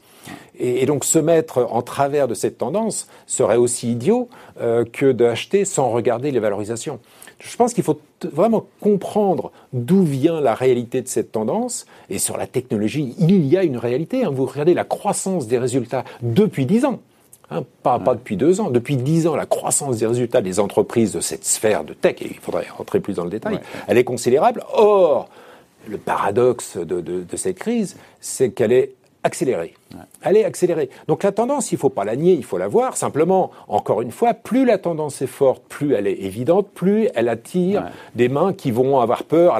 Et, 0.60 0.84
et 0.84 0.86
donc 0.86 1.06
se 1.06 1.20
mettre 1.20 1.68
en 1.72 1.82
travers 1.82 2.28
de 2.28 2.34
cette 2.34 2.58
tendance 2.58 3.08
serait 3.28 3.56
aussi 3.56 3.92
idiot 3.92 4.30
euh, 4.60 4.84
que 4.86 5.12
d'acheter 5.12 5.66
sans 5.66 5.90
regarder 5.90 6.32
les 6.32 6.40
valorisations. 6.40 7.00
Je 7.40 7.56
pense 7.56 7.74
qu'il 7.74 7.84
faut 7.84 8.00
vraiment 8.32 8.66
comprendre 8.82 9.52
d'où 9.74 10.04
vient 10.04 10.42
la 10.42 10.56
réalité 10.56 11.02
de 11.02 11.08
cette 11.08 11.32
tendance. 11.32 11.86
Et 12.10 12.18
sur 12.18 12.38
la 12.38 12.48
technologie, 12.48 13.16
il 13.20 13.46
y 13.46 13.58
a 13.58 13.64
une 13.64 13.78
réalité. 13.78 14.24
Hein. 14.24 14.32
Vous 14.34 14.46
regardez 14.46 14.74
la 14.74 14.84
croissance 14.84 15.48
des 15.48 15.60
résultats 15.60 16.04
depuis 16.22 16.66
dix 16.66 16.86
ans 16.86 17.00
Hein, 17.50 17.64
pas, 17.82 17.98
pas 17.98 18.14
depuis 18.14 18.36
deux 18.36 18.60
ans, 18.60 18.70
depuis 18.70 18.98
dix 18.98 19.26
ans, 19.26 19.36
la 19.36 19.46
croissance 19.46 19.98
des 19.98 20.06
résultats 20.06 20.42
des 20.42 20.60
entreprises 20.60 21.14
de 21.14 21.22
cette 21.22 21.46
sphère 21.46 21.86
de 21.86 21.94
tech, 21.94 22.22
et 22.22 22.28
il 22.30 22.40
faudrait 22.40 22.68
rentrer 22.78 23.00
plus 23.00 23.14
dans 23.14 23.24
le 23.24 23.30
détail, 23.30 23.60
elle 23.88 23.98
est 23.98 24.04
considérable. 24.04 24.66
Or, 24.74 25.30
le 25.88 25.98
paradoxe 25.98 26.76
de, 26.76 27.00
de 27.00 27.38
cette 27.38 27.58
crise, 27.58 27.96
c'est 28.20 28.52
qu'elle 28.52 28.74
est 28.74 28.97
accélérée. 29.24 29.74
Elle 30.22 30.38
est 30.38 30.44
accélérée. 30.44 30.90
Donc 31.08 31.24
la 31.24 31.32
tendance, 31.32 31.72
il 31.72 31.76
ne 31.76 31.80
faut 31.80 31.90
pas 31.90 32.04
la 32.06 32.16
nier, 32.16 32.34
il 32.34 32.44
faut 32.44 32.58
la 32.58 32.68
voir. 32.68 32.98
Simplement, 32.98 33.52
encore 33.68 34.02
une 34.02 34.12
fois, 34.12 34.34
plus 34.34 34.66
la 34.66 34.78
tendance 34.78 35.22
est 35.22 35.28
forte, 35.28 35.64
plus 35.68 35.94
elle 35.94 36.08
est 36.08 36.24
évidente, 36.24 36.68
plus 36.74 37.10
elle 37.16 37.30
attire 37.30 37.86
des 38.16 38.30
mains 38.30 38.54
qui 38.54 38.72
vont 38.72 39.00
avoir 39.00 39.24
peur 39.24 39.58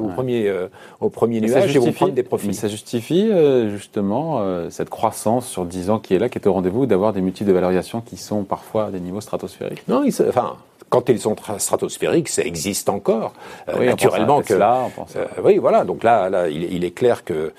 au, 0.00 0.08
premier, 0.08 0.48
euh, 0.48 0.68
au 1.00 1.08
premier 1.08 1.40
nuage 1.40 1.74
et 1.74 1.78
vont 1.78 1.92
prendre 1.92 2.12
des 2.12 2.22
profits. 2.22 2.48
Mais 2.48 2.52
ça 2.52 2.68
justifie 2.68 3.28
euh, 3.30 3.70
justement 3.70 4.40
euh, 4.40 4.70
cette 4.70 4.90
croissance 4.90 5.46
sur 5.46 5.64
10 5.64 5.90
ans 5.90 5.98
qui 5.98 6.14
est 6.14 6.18
là, 6.18 6.28
qui 6.28 6.38
est 6.38 6.46
au 6.46 6.52
rendez-vous, 6.52 6.86
d'avoir 6.86 7.12
des 7.12 7.20
multiples 7.20 7.48
de 7.48 7.54
valorisation 7.54 8.00
qui 8.00 8.16
sont 8.16 8.44
parfois 8.44 8.86
à 8.86 8.90
des 8.90 9.00
niveaux 9.00 9.20
stratosphériques 9.20 9.86
Non, 9.88 10.04
enfin, 10.28 10.56
quand 10.88 11.08
ils 11.08 11.20
sont 11.20 11.36
stratosphériques, 11.58 12.28
ça 12.28 12.42
existe 12.42 12.88
encore. 12.88 13.32
naturellement 13.78 14.42
que. 14.42 14.54
Là, 14.54 14.82
on 14.86 14.90
pense 14.90 15.16
oui, 15.44 15.58
voilà. 15.58 15.84
Donc 15.84 16.02
là, 16.02 16.28
là 16.28 16.48
il, 16.48 16.84
est 16.84 16.90
clair 16.90 17.24
que 17.24 17.32
euh, 17.34 17.52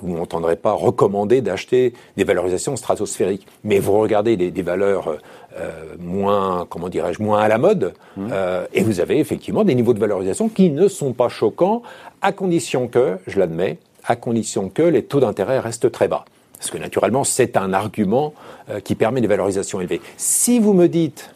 vous 0.00 0.16
n'entendrez 0.16 0.56
pas 0.56 0.72
recommander 0.72 1.40
d'acheter 1.40 1.94
des 2.16 2.24
valorisations 2.24 2.76
stratosphériques. 2.76 3.46
Mais 3.64 3.78
vous 3.78 3.98
regardez 3.98 4.36
des, 4.36 4.62
valeurs 4.62 5.16
euh, 5.58 5.70
moins, 5.98 6.66
comment 6.68 6.88
dirais-je, 6.88 7.22
moins 7.22 7.40
à 7.40 7.48
la 7.48 7.58
mode, 7.58 7.94
mmh. 8.16 8.28
euh, 8.32 8.66
et 8.72 8.82
vous 8.82 9.00
avez 9.00 9.18
effectivement 9.18 9.64
des 9.64 9.74
niveaux 9.74 9.94
de 9.94 9.98
valorisation 9.98 10.48
qui 10.48 10.70
ne 10.70 10.88
sont 10.88 11.12
pas 11.12 11.28
choquants, 11.28 11.82
à 12.22 12.32
condition 12.32 12.88
que, 12.88 13.18
je 13.26 13.38
l'admets, 13.38 13.78
à 14.04 14.16
condition 14.16 14.68
que 14.68 14.82
les 14.82 15.04
taux 15.04 15.20
d'intérêt 15.20 15.58
restent 15.58 15.90
très 15.90 16.08
bas. 16.08 16.24
Parce 16.58 16.70
que 16.70 16.78
naturellement, 16.78 17.24
c'est 17.24 17.56
un 17.56 17.72
argument 17.72 18.32
qui 18.84 18.94
permet 18.94 19.20
des 19.20 19.26
valorisations 19.26 19.80
élevées. 19.80 20.00
Si 20.16 20.58
vous 20.58 20.72
me 20.72 20.86
dites 20.86 21.34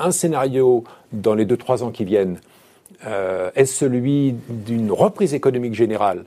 un 0.00 0.10
scénario 0.10 0.82
dans 1.12 1.34
les 1.34 1.46
2-3 1.46 1.84
ans 1.84 1.90
qui 1.90 2.04
viennent 2.04 2.40
est 3.54 3.64
celui 3.64 4.34
d'une 4.48 4.90
reprise 4.90 5.34
économique 5.34 5.74
générale 5.74 6.24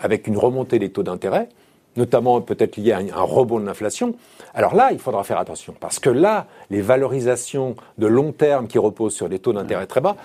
avec 0.00 0.26
une 0.26 0.36
remontée 0.36 0.78
des 0.78 0.90
taux 0.90 1.02
d'intérêt, 1.02 1.48
notamment 1.96 2.40
peut-être 2.40 2.76
lié 2.76 2.92
à 2.92 2.98
un 2.98 3.22
rebond 3.22 3.60
de 3.60 3.66
l'inflation, 3.66 4.14
alors 4.54 4.74
là, 4.74 4.90
il 4.92 4.98
faudra 4.98 5.24
faire 5.24 5.38
attention. 5.38 5.74
Parce 5.78 5.98
que 5.98 6.10
là, 6.10 6.46
les 6.70 6.80
valorisations 6.80 7.74
de 7.98 8.06
long 8.06 8.32
terme 8.32 8.66
qui 8.66 8.78
reposent 8.78 9.14
sur 9.14 9.28
des 9.28 9.38
taux 9.38 9.52
d'intérêt 9.52 9.86
très 9.86 10.00
bas, 10.00 10.16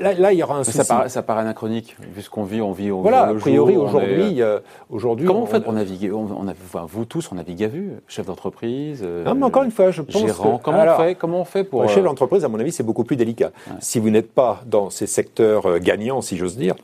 là, 0.00 0.32
il 0.32 0.38
y 0.38 0.42
aura 0.42 0.58
un 0.58 0.64
souci. 0.64 0.78
Ça 0.78 0.84
paraît, 0.84 1.08
ça 1.08 1.22
paraît 1.22 1.42
anachronique, 1.42 1.96
vu 2.00 2.22
ce 2.22 2.30
qu'on 2.30 2.44
vit, 2.44 2.60
on 2.60 2.72
vit 2.72 2.90
au 2.90 3.00
Voilà, 3.00 3.28
a 3.28 3.34
priori, 3.34 3.76
aujourd'hui, 3.76 4.42
euh, 4.42 4.58
aujourd'hui... 4.90 5.26
Comment 5.26 5.42
on, 5.42 5.46
fait 5.46 5.60
pour 5.60 5.72
naviguer? 5.72 6.10
On, 6.10 6.48
a, 6.48 6.54
Vous 6.86 7.04
tous, 7.04 7.30
on 7.32 7.36
navigue 7.36 7.64
à 7.64 7.68
vue, 7.68 7.92
chef 8.08 8.26
d'entreprise, 8.26 9.02
euh, 9.02 9.24
Non, 9.24 9.34
mais 9.34 9.44
encore 9.44 9.62
une 9.62 9.70
fois, 9.70 9.90
je 9.90 10.02
pense 10.02 10.20
gérant. 10.20 10.60
Comment, 10.62 10.84
on 10.84 10.96
fait, 10.96 11.14
comment 11.14 11.40
on 11.40 11.44
fait 11.44 11.64
pour... 11.64 11.88
Chef 11.88 11.98
euh, 11.98 12.02
d'entreprise, 12.02 12.44
à 12.44 12.48
mon 12.48 12.58
avis, 12.58 12.72
c'est 12.72 12.82
beaucoup 12.82 13.04
plus 13.04 13.16
délicat. 13.16 13.52
Si 13.80 13.98
vous 13.98 14.10
n'êtes 14.10 14.32
pas 14.32 14.62
dans 14.66 14.90
ces 14.90 15.06
secteurs 15.06 15.78
gagnants, 15.78 16.20
si 16.20 16.36
j'ose 16.36 16.56
dire, 16.56 16.74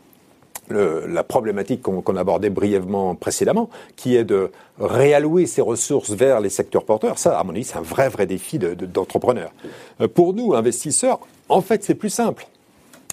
la 0.70 1.22
problématique 1.22 1.82
qu'on 1.82 2.16
abordait 2.16 2.50
brièvement 2.50 3.14
précédemment, 3.14 3.70
qui 3.96 4.16
est 4.16 4.24
de 4.24 4.50
réallouer 4.78 5.46
ces 5.46 5.60
ressources 5.60 6.10
vers 6.10 6.40
les 6.40 6.50
secteurs 6.50 6.84
porteurs, 6.84 7.18
ça, 7.18 7.38
à 7.38 7.44
mon 7.44 7.50
avis, 7.50 7.64
c'est 7.64 7.78
un 7.78 7.82
vrai, 7.82 8.08
vrai 8.08 8.26
défi 8.26 8.58
d'entrepreneurs. 8.58 9.52
De, 9.98 10.04
euh, 10.04 10.08
pour 10.08 10.34
nous, 10.34 10.54
investisseurs, 10.54 11.20
en 11.48 11.60
fait, 11.60 11.84
c'est 11.84 11.94
plus 11.94 12.10
simple. 12.10 12.46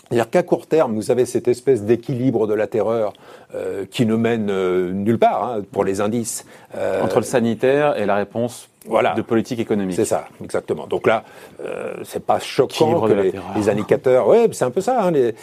C'est-à-dire 0.09 0.29
qu'à 0.29 0.43
court 0.43 0.67
terme, 0.67 0.93
vous 0.95 1.09
avez 1.09 1.25
cette 1.25 1.47
espèce 1.47 1.83
d'équilibre 1.83 2.45
de 2.45 2.53
la 2.53 2.67
terreur 2.67 3.13
euh, 3.55 3.85
qui 3.89 4.05
ne 4.05 4.15
mène 4.15 4.49
euh, 4.51 4.91
nulle 4.91 5.17
part 5.17 5.43
hein, 5.43 5.61
pour 5.71 5.83
les 5.83 6.01
indices. 6.01 6.45
Entre 7.01 7.17
le 7.17 7.23
sanitaire 7.23 7.97
et 7.97 8.05
la 8.05 8.15
réponse 8.15 8.67
voilà. 8.87 9.13
de 9.13 9.21
politique 9.21 9.59
économique. 9.59 9.95
C'est 9.95 10.05
ça, 10.05 10.27
exactement. 10.43 10.87
Donc 10.87 11.07
là, 11.07 11.23
euh, 11.61 11.95
c'est 12.03 12.23
pas 12.23 12.39
choquant 12.39 13.01
que 13.01 13.13
les, 13.13 13.69
indicateurs. 13.69 14.27
Ouais, 14.27 14.47
c'est 14.51 14.65
un 14.65 14.71
peu 14.71 14.81
ça. 14.81 15.03
Hein, 15.03 15.11
les, 15.11 15.35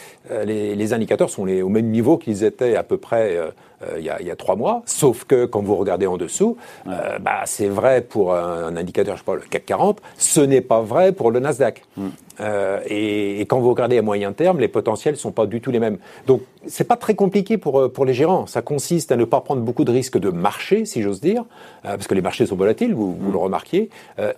les, 0.45 0.75
les, 0.75 0.93
indicateurs 0.93 1.29
sont 1.29 1.45
les, 1.45 1.61
au 1.61 1.69
même 1.69 1.87
niveau 1.87 2.17
qu'ils 2.17 2.43
étaient 2.43 2.75
à 2.75 2.83
peu 2.83 2.97
près 2.97 3.35
euh, 3.35 3.49
euh, 3.83 3.99
il, 3.99 4.05
y 4.05 4.09
a, 4.09 4.21
il, 4.21 4.27
y 4.27 4.31
a, 4.31 4.35
trois 4.35 4.55
mois. 4.55 4.81
Sauf 4.85 5.25
que 5.25 5.45
quand 5.45 5.61
vous 5.61 5.75
regardez 5.75 6.07
en 6.07 6.17
dessous, 6.17 6.57
euh, 6.87 7.19
bah, 7.19 7.41
c'est 7.45 7.67
vrai 7.67 8.01
pour 8.01 8.33
un, 8.33 8.75
indicateur, 8.75 9.15
je 9.15 9.21
sais 9.21 9.25
pas, 9.25 9.35
le 9.35 9.41
CAC 9.41 9.65
40. 9.65 10.01
Ce 10.17 10.41
n'est 10.41 10.61
pas 10.61 10.81
vrai 10.81 11.11
pour 11.11 11.31
le 11.31 11.39
Nasdaq. 11.39 11.83
Euh, 12.39 12.79
et, 12.87 13.41
et, 13.41 13.45
quand 13.45 13.59
vous 13.59 13.69
regardez 13.69 13.97
à 13.97 14.01
moyen 14.01 14.33
terme, 14.33 14.59
les 14.59 14.67
potentiels 14.67 15.17
sont 15.17 15.31
pas 15.31 15.45
du 15.45 15.61
tout 15.61 15.71
les 15.71 15.79
mêmes. 15.79 15.97
Donc, 16.25 16.41
c'est 16.65 16.83
pas 16.83 16.95
très 16.95 17.13
compliqué 17.13 17.57
pour 17.57 17.79
euh, 17.79 17.89
pour 17.89 18.05
les 18.05 18.13
gérants. 18.13 18.47
Ça 18.47 18.61
consiste 18.61 19.11
à 19.11 19.15
ne 19.15 19.25
pas 19.25 19.41
prendre 19.41 19.61
beaucoup 19.61 19.83
de 19.83 19.91
risques 19.91 20.17
de 20.17 20.29
marché, 20.29 20.85
si 20.85 21.01
j'ose 21.01 21.21
dire, 21.21 21.43
euh, 21.85 21.89
parce 21.89 22.07
que 22.07 22.15
les 22.15 22.21
marchés 22.21 22.45
sont 22.45 22.55
volatiles, 22.55 22.95
vous, 22.95 23.15
vous 23.15 23.31
le 23.33 23.39
remarquiez. 23.39 23.89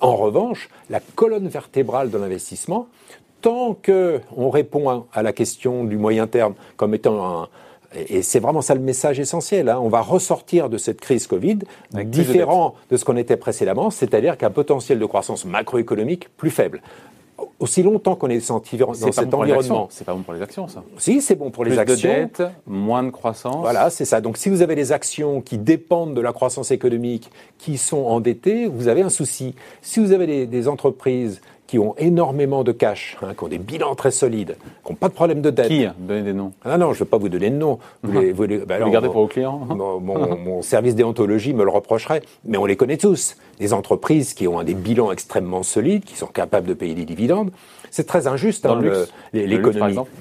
en 0.02 0.16
revanche, 0.16 0.70
la 0.90 1.00
colonne 1.00 1.48
vertébrale 1.48 2.10
de 2.10 2.18
l'investissement, 2.18 2.88
tant 3.42 3.76
que 3.76 4.22
on 4.36 4.50
répond 4.50 5.06
à 5.14 5.22
la 5.22 5.34
question 5.34 5.84
du 5.84 5.98
moyen 5.98 6.28
terme 6.28 6.56
comme 6.78 6.96
étant 6.96 7.44
un, 7.44 7.50
et 7.96 8.22
c'est 8.22 8.40
vraiment 8.40 8.62
ça 8.62 8.76
le 8.76 8.82
message 8.82 9.20
essentiel. 9.20 9.70
Hein. 9.70 9.80
On 9.82 9.90
va 9.90 10.02
ressortir 10.02 10.70
de 10.70 10.78
cette 10.78 11.02
crise 11.02 11.28
Covid 11.28 11.60
différent 12.06 12.76
de, 12.90 12.98
ce 12.98 13.06
qu'on 13.06 13.18
était 13.18 13.38
précédemment, 13.38 13.90
c'est-à-dire 13.90 14.38
qu'un 14.38 14.50
potentiel 14.50 15.00
de 15.00 15.06
croissance 15.06 15.46
macroéconomique 15.46 16.30
plus 16.38 16.52
faible 16.52 16.82
aussi 17.60 17.84
longtemps 17.84 18.16
qu'on 18.16 18.30
est 18.30 18.48
dans 18.50 18.62
cet 18.62 19.34
environnement. 19.34 19.88
C'est 19.90 20.06
pas 20.06 20.14
bon 20.14 20.22
pour 20.22 20.34
les 20.34 20.42
actions, 20.42 20.68
ça. 20.68 20.84
Si, 20.98 21.22
c'est 21.22 21.36
bon 21.36 21.52
pour 21.52 21.64
les 21.64 21.78
actions. 21.78 22.10
De 22.10 22.16
dette, 22.16 22.44
moins 22.68 23.04
de 23.04 23.10
croissance. 23.10 23.62
Voilà, 23.62 23.90
c'est 23.90 24.06
ça. 24.06 24.22
Donc, 24.22 24.38
si 24.38 24.50
vous 24.50 24.62
avez 24.62 24.76
des 24.76 24.92
actions 24.92 25.42
qui 25.42 25.58
dépendent 25.58 26.14
de 26.14 26.22
la 26.22 26.34
croissance 26.34 26.72
économique, 26.72 27.32
qui 27.58 27.78
sont 27.78 28.04
endettées, 28.06 28.68
vous 28.68 28.88
avez 28.88 29.02
un 29.02 29.10
souci. 29.10 29.56
Si 29.82 30.00
vous 30.00 30.12
avez 30.12 30.28
des, 30.28 30.46
des 30.48 30.68
entreprises 30.68 31.42
qui 31.68 31.80
ont 31.80 31.96
énormément 31.98 32.64
de 32.64 32.72
cash, 32.72 33.18
hein, 33.22 33.34
qui 33.36 33.44
ont 33.44 33.48
des 33.48 33.58
bilans 33.58 33.96
très 33.96 34.12
solides, 34.12 34.56
qui 34.84 34.92
n'ont 34.92 34.96
pas 34.96 35.10
de 35.10 35.14
problème 35.14 35.42
de 35.42 35.50
dette. 35.50 35.68
Qui 35.68 35.88
Donnez 36.00 36.22
des 36.22 36.34
noms. 36.34 36.52
Ah 36.64 36.78
non, 36.78 36.94
je 36.94 37.00
ne 37.00 37.06
vais 37.06 37.10
pas 37.10 37.18
vous 37.18 37.30
donner 37.30 37.50
de 37.50 37.56
noms. 37.56 37.80
Vous, 38.04 38.20
les, 38.20 38.32
vous, 38.32 38.46
bah 38.68 38.78
gardez 38.90 39.08
pour 39.08 39.22
vos 39.22 39.28
clients 39.28 39.60
mon, 39.70 40.00
mon, 40.00 40.62
service 40.62 40.96
déontologie 40.96 41.54
me 41.54 41.64
le 41.64 41.72
reprocherait, 41.72 42.22
mais 42.46 42.58
on 42.58 42.66
les 42.66 42.76
connaît 42.76 42.98
tous. 42.98 43.38
Des 43.60 43.74
entreprises 43.74 44.34
qui 44.34 44.48
ont 44.48 44.62
des 44.64 44.74
bilans 44.74 45.12
extrêmement 45.12 45.64
solides, 45.64 46.04
qui 46.04 46.16
sont 46.16 46.28
capables 46.28 46.68
de 46.68 46.74
payer 46.74 46.94
des 46.94 47.06
dividendes. 47.06 47.52
C'est 47.90 48.06
très 48.06 48.28
injuste, 48.28 48.66
hein, 48.66 48.80
l'économie. 49.34 49.80
Par 49.80 49.88
exemple 49.88 50.12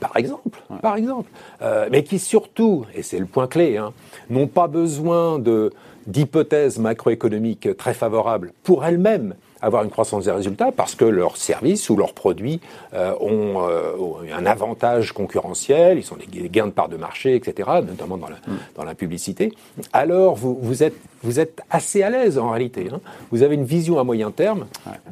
par 0.00 0.16
exemple, 0.16 0.58
par 0.80 0.96
exemple, 0.96 1.30
euh, 1.60 1.88
mais 1.90 2.02
qui 2.02 2.18
surtout, 2.18 2.86
et 2.94 3.02
c'est 3.02 3.18
le 3.18 3.26
point 3.26 3.46
clé, 3.46 3.76
hein, 3.76 3.92
n'ont 4.30 4.46
pas 4.46 4.66
besoin 4.66 5.38
de 5.38 5.70
d'hypothèses 6.06 6.78
macroéconomiques 6.78 7.76
très 7.76 7.94
favorables 7.94 8.52
pour 8.64 8.84
elles-mêmes 8.84 9.34
avoir 9.62 9.84
une 9.84 9.90
croissance 9.90 10.24
des 10.24 10.30
résultats 10.32 10.72
parce 10.72 10.94
que 10.94 11.04
leurs 11.04 11.36
services 11.36 11.88
ou 11.88 11.96
leurs 11.96 12.12
produits 12.12 12.60
euh, 12.92 13.14
ont, 13.20 13.62
euh, 13.68 13.92
un 14.36 14.44
avantage 14.44 15.12
concurrentiel, 15.12 15.98
ils 15.98 16.04
sont 16.04 16.16
des 16.16 16.48
gains 16.48 16.66
de 16.66 16.72
part 16.72 16.88
de 16.88 16.96
marché, 16.96 17.36
etc., 17.36 17.70
notamment 17.86 18.18
dans 18.18 18.28
la, 18.28 18.36
mm. 18.36 18.58
dans 18.76 18.84
la 18.84 18.94
publicité, 18.94 19.52
alors 19.92 20.34
vous, 20.34 20.58
vous, 20.60 20.82
êtes, 20.82 20.96
vous 21.22 21.40
êtes 21.40 21.62
assez 21.70 22.02
à 22.02 22.10
l'aise 22.10 22.38
en 22.38 22.50
réalité. 22.50 22.88
Hein. 22.92 23.00
Vous 23.30 23.42
avez 23.42 23.54
une 23.54 23.64
vision 23.64 23.98
à 23.98 24.04
moyen 24.04 24.30
terme 24.30 24.66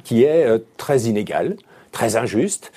qui 0.05 0.25
est 0.25 0.45
euh, 0.45 0.59
très 0.77 1.03
inégale 1.03 1.57
très 1.93 2.15
injuste, 2.15 2.71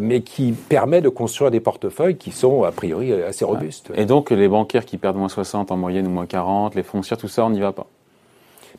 mais 0.00 0.22
qui 0.22 0.52
permet 0.52 1.02
de 1.02 1.10
construire 1.10 1.50
des 1.50 1.60
portefeuilles 1.60 2.16
qui 2.16 2.30
sont 2.30 2.62
a 2.62 2.72
priori 2.72 3.12
assez 3.12 3.44
robustes. 3.44 3.90
Et 3.94 4.06
donc 4.06 4.30
les 4.30 4.48
banquiers 4.48 4.80
qui 4.86 4.96
perdent 4.96 5.18
moins 5.18 5.28
60 5.28 5.70
en 5.70 5.76
moyenne 5.76 6.06
ou 6.06 6.10
moins 6.10 6.24
40, 6.24 6.74
les 6.74 6.82
foncières, 6.82 7.18
tout 7.18 7.28
ça, 7.28 7.44
on 7.44 7.50
n'y 7.50 7.60
va 7.60 7.72
pas 7.72 7.86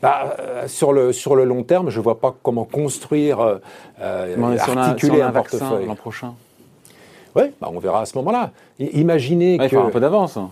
bah, 0.01 0.35
euh, 0.39 0.67
sur, 0.67 0.93
le, 0.93 1.13
sur 1.13 1.35
le 1.35 1.45
long 1.45 1.63
terme, 1.63 1.89
je 1.89 1.99
ne 1.99 2.03
vois 2.03 2.19
pas 2.19 2.35
comment 2.43 2.65
construire, 2.65 3.39
euh, 3.39 3.57
euh 4.01 4.57
articuler 4.57 5.21
un, 5.21 5.31
portefeuille. 5.31 5.85
l'an 5.85 5.95
prochain. 5.95 6.33
Oui, 7.35 7.43
bah 7.59 7.69
on 7.73 7.79
verra 7.79 8.01
à 8.01 8.05
ce 8.05 8.17
moment-là. 8.19 8.51
Imaginez 8.79 9.57
que. 9.57 9.63
Il 9.63 9.69
faut 9.69 9.79
un 9.79 9.89
peu 9.89 9.99
d'avance. 9.99 10.37
Hein. 10.37 10.51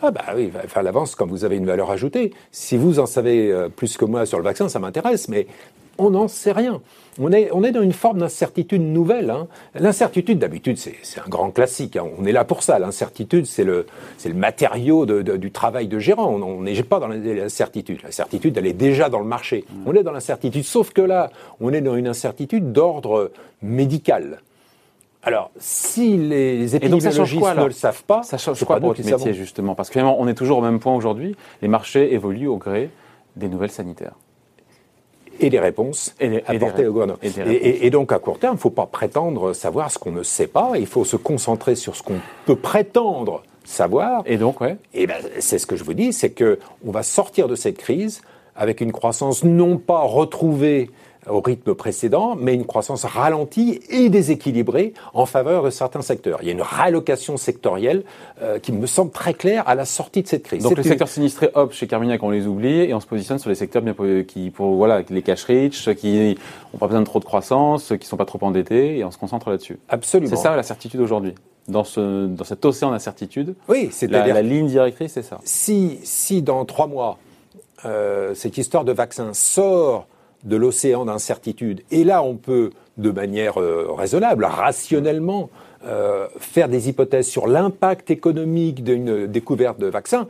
Ah, 0.00 0.12
bah 0.12 0.22
oui, 0.36 0.52
faire 0.68 0.84
l'avance 0.84 1.16
quand 1.16 1.26
vous 1.26 1.44
avez 1.44 1.56
une 1.56 1.66
valeur 1.66 1.90
ajoutée. 1.90 2.32
Si 2.52 2.76
vous 2.76 3.00
en 3.00 3.06
savez 3.06 3.52
plus 3.74 3.96
que 3.96 4.04
moi 4.04 4.24
sur 4.24 4.38
le 4.38 4.44
vaccin, 4.44 4.68
ça 4.68 4.78
m'intéresse, 4.78 5.28
mais 5.28 5.48
on 6.02 6.10
n'en 6.10 6.28
sait 6.28 6.52
rien. 6.52 6.80
On 7.20 7.30
est, 7.30 7.50
on 7.52 7.62
est 7.62 7.72
dans 7.72 7.82
une 7.82 7.92
forme 7.92 8.18
d'incertitude 8.18 8.80
nouvelle. 8.80 9.30
Hein. 9.30 9.46
L'incertitude, 9.74 10.38
d'habitude, 10.38 10.78
c'est 10.78 11.20
un 11.20 11.28
grand 11.28 11.50
classique. 11.50 11.96
Hein. 11.96 12.06
On 12.18 12.24
est 12.24 12.32
là 12.32 12.44
pour 12.44 12.62
ça. 12.62 12.78
L'incertitude, 12.78 13.46
c'est 13.46 13.64
le, 13.64 13.86
le 14.24 14.34
matériau 14.34 15.04
de, 15.04 15.36
du 15.36 15.50
travail 15.50 15.88
de 15.88 15.98
gérant. 15.98 16.28
On 16.34 16.62
n'est 16.62 16.82
pas 16.82 17.00
dans 17.00 17.08
l'incertitude. 17.08 18.02
L'incertitude, 18.02 18.56
elle 18.56 18.66
est 18.66 18.72
déjà 18.72 19.08
dans 19.08 19.18
le 19.18 19.26
marché. 19.26 19.64
Mmh. 19.68 19.82
On 19.86 19.94
est 19.94 20.02
dans 20.02 20.12
l'incertitude. 20.12 20.64
Sauf 20.64 20.92
que 20.92 21.02
là, 21.02 21.30
on 21.60 21.72
est 21.72 21.82
dans 21.82 21.96
une 21.96 22.08
incertitude 22.08 22.72
d'ordre 22.72 23.30
médical. 23.60 24.40
Alors, 25.22 25.52
si 25.56 26.16
les 26.16 26.74
épidémiologistes 26.74 27.56
ne 27.56 27.64
le 27.66 27.70
savent 27.70 28.02
pas, 28.04 28.24
ça 28.24 28.38
change 28.38 28.64
quoi 28.64 28.80
pour 28.80 28.88
votre 28.88 29.04
métier 29.04 29.34
justement? 29.34 29.76
Parce 29.76 29.88
que 29.88 29.92
finalement, 29.92 30.16
on 30.18 30.26
est 30.26 30.34
toujours 30.34 30.58
au 30.58 30.62
même 30.62 30.80
point 30.80 30.96
aujourd'hui. 30.96 31.36
Les 31.60 31.68
marchés 31.68 32.12
évoluent 32.12 32.48
au 32.48 32.56
gré 32.56 32.90
des 33.36 33.48
nouvelles 33.48 33.70
sanitaires 33.70 34.14
et 35.42 35.50
les 35.50 35.60
réponses 35.60 36.14
apportées 36.46 36.86
au 36.86 36.92
gouvernement. 36.92 37.18
Et, 37.22 37.90
donc, 37.90 38.12
à 38.12 38.18
court 38.18 38.38
terme, 38.38 38.54
il 38.54 38.56
ne 38.56 38.60
faut 38.60 38.70
pas 38.70 38.86
prétendre 38.86 39.52
savoir 39.52 39.90
ce 39.90 39.98
qu'on 39.98 40.12
ne 40.12 40.22
sait 40.22 40.46
pas. 40.46 40.72
Il 40.76 40.86
faut 40.86 41.04
se 41.04 41.16
concentrer 41.16 41.74
sur 41.74 41.96
ce 41.96 42.02
qu'on 42.02 42.20
peut 42.46 42.56
prétendre 42.56 43.42
savoir. 43.64 44.22
Et 44.26 44.36
donc, 44.36 44.60
ouais. 44.60 44.76
Et 44.94 45.06
ben, 45.06 45.16
c'est 45.40 45.58
ce 45.58 45.66
que 45.66 45.76
je 45.76 45.84
vous 45.84 45.94
dis, 45.94 46.12
c'est 46.12 46.30
que 46.30 46.58
on 46.86 46.90
va 46.90 47.02
sortir 47.02 47.48
de 47.48 47.54
cette 47.54 47.78
crise 47.78 48.22
avec 48.56 48.80
une 48.80 48.92
croissance 48.92 49.44
non 49.44 49.78
pas 49.78 50.00
retrouvée 50.00 50.90
au 51.28 51.40
rythme 51.40 51.74
précédent, 51.74 52.36
mais 52.38 52.54
une 52.54 52.66
croissance 52.66 53.04
ralentie 53.04 53.80
et 53.88 54.08
déséquilibrée 54.08 54.92
en 55.14 55.26
faveur 55.26 55.62
de 55.62 55.70
certains 55.70 56.02
secteurs. 56.02 56.38
Il 56.42 56.46
y 56.46 56.50
a 56.50 56.52
une 56.52 56.62
réallocation 56.62 57.36
sectorielle 57.36 58.02
euh, 58.42 58.58
qui 58.58 58.72
me 58.72 58.86
semble 58.86 59.12
très 59.12 59.34
claire 59.34 59.68
à 59.68 59.74
la 59.74 59.84
sortie 59.84 60.22
de 60.22 60.28
cette 60.28 60.42
crise. 60.42 60.62
Donc 60.62 60.76
les 60.76 60.82
secteurs 60.82 61.08
sinistrés, 61.08 61.50
hop, 61.54 61.72
chez 61.72 61.86
Carmignac, 61.86 62.22
on 62.22 62.30
les 62.30 62.46
oublie 62.46 62.80
et 62.80 62.94
on 62.94 63.00
se 63.00 63.06
positionne 63.06 63.38
sur 63.38 63.50
les 63.50 63.54
secteurs 63.54 63.82
bien 63.82 63.94
qui, 64.26 64.50
pour 64.50 64.74
voilà, 64.74 65.02
les 65.10 65.22
cash 65.22 65.44
rich, 65.44 65.76
ceux 65.76 65.94
qui 65.94 66.36
n'ont 66.72 66.78
pas 66.78 66.86
besoin 66.86 67.00
de 67.00 67.06
trop 67.06 67.20
de 67.20 67.24
croissance, 67.24 67.84
ceux 67.84 67.96
qui 67.96 68.06
sont 68.06 68.16
pas 68.16 68.24
trop 68.24 68.38
endettés, 68.42 68.98
et 68.98 69.04
on 69.04 69.10
se 69.10 69.18
concentre 69.18 69.50
là-dessus. 69.50 69.78
Absolument. 69.88 70.30
C'est 70.30 70.42
ça 70.42 70.56
la 70.56 70.62
certitude 70.62 71.00
aujourd'hui. 71.00 71.34
Dans, 71.68 71.84
ce, 71.84 72.26
dans 72.26 72.42
cet 72.42 72.64
océan 72.64 72.90
d'incertitude, 72.90 73.54
oui, 73.68 73.88
c'est 73.92 74.10
la, 74.10 74.26
la 74.26 74.42
ligne 74.42 74.66
directrice, 74.66 75.12
c'est 75.12 75.22
ça. 75.22 75.38
Si, 75.44 76.00
si 76.02 76.42
dans 76.42 76.64
trois 76.64 76.88
mois, 76.88 77.18
euh, 77.84 78.34
cette 78.34 78.58
histoire 78.58 78.84
de 78.84 78.90
vaccin 78.90 79.32
sort 79.32 80.08
de 80.44 80.56
l'océan 80.56 81.04
d'incertitude. 81.04 81.82
Et 81.90 82.04
là, 82.04 82.22
on 82.22 82.36
peut, 82.36 82.70
de 82.98 83.10
manière 83.10 83.60
euh, 83.60 83.88
raisonnable, 83.92 84.44
rationnellement, 84.44 85.50
euh, 85.86 86.28
faire 86.38 86.68
des 86.68 86.88
hypothèses 86.88 87.26
sur 87.26 87.46
l'impact 87.46 88.10
économique 88.10 88.84
d'une 88.84 89.26
découverte 89.26 89.80
de 89.80 89.86
vaccin. 89.86 90.28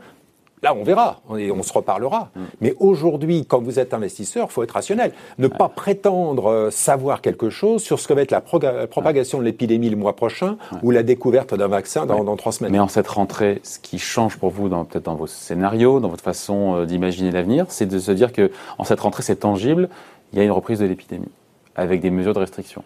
Là, 0.63 0.73
on 0.73 0.83
verra, 0.83 1.19
et 1.37 1.51
on 1.51 1.61
se 1.61 1.73
reparlera. 1.73 2.29
Mm. 2.35 2.41
Mais 2.61 2.73
aujourd'hui, 2.79 3.45
quand 3.45 3.61
vous 3.61 3.79
êtes 3.79 3.93
investisseur, 3.93 4.47
il 4.49 4.53
faut 4.53 4.63
être 4.63 4.71
rationnel. 4.71 5.11
Ne 5.37 5.47
pas 5.49 5.67
prétendre 5.67 6.47
euh, 6.47 6.71
savoir 6.71 7.21
quelque 7.21 7.49
chose 7.49 7.83
sur 7.83 7.99
ce 7.99 8.07
que 8.07 8.13
va 8.13 8.21
être 8.21 8.31
la, 8.31 8.41
propagation 8.41 9.39
de 9.39 9.43
l'épidémie 9.43 9.89
le 9.89 9.97
mois 9.97 10.15
prochain 10.15 10.57
ou 10.81 10.91
la 10.91 11.03
découverte 11.03 11.53
d'un 11.53 11.67
vaccin 11.67 12.05
dans, 12.05 12.35
trois 12.37 12.53
semaines. 12.53 12.71
Mais 12.71 12.79
en 12.79 12.87
cette 12.87 13.07
rentrée, 13.07 13.59
ce 13.63 13.77
qui 13.77 13.99
change 13.99 14.37
pour 14.37 14.51
vous, 14.51 14.69
peut-être 14.69 15.03
dans 15.03 15.15
vos 15.15 15.27
scénarios, 15.27 15.99
dans 15.99 16.07
votre 16.07 16.23
façon 16.23 16.77
euh, 16.77 16.85
d'imaginer 16.85 17.31
l'avenir, 17.31 17.65
c'est 17.67 17.85
de 17.85 17.99
se 17.99 18.11
dire 18.11 18.31
que 18.31 18.49
en 18.77 18.85
cette 18.85 19.01
rentrée, 19.01 19.23
c'est 19.23 19.35
tangible, 19.35 19.89
il 20.31 20.39
y 20.39 20.41
a 20.41 20.45
une 20.45 20.51
reprise 20.51 20.79
de 20.79 20.85
l'épidémie 20.85 21.31
avec 21.75 21.99
des 21.99 22.09
mesures 22.09 22.33
de 22.33 22.39
restriction 22.39 22.83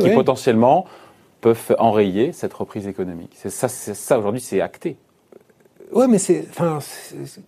qui 0.00 0.10
potentiellement 0.10 0.86
peuvent 1.40 1.76
enrayer 1.78 2.32
cette 2.32 2.54
reprise 2.54 2.88
économique. 2.88 3.32
C'est 3.34 3.50
ça, 3.50 3.68
ça 3.68 4.18
aujourd'hui, 4.18 4.40
c'est 4.40 4.62
acté. 4.62 4.96
Oui, 5.92 6.06
mais 6.08 6.18
c'est, 6.18 6.46
enfin, 6.50 6.78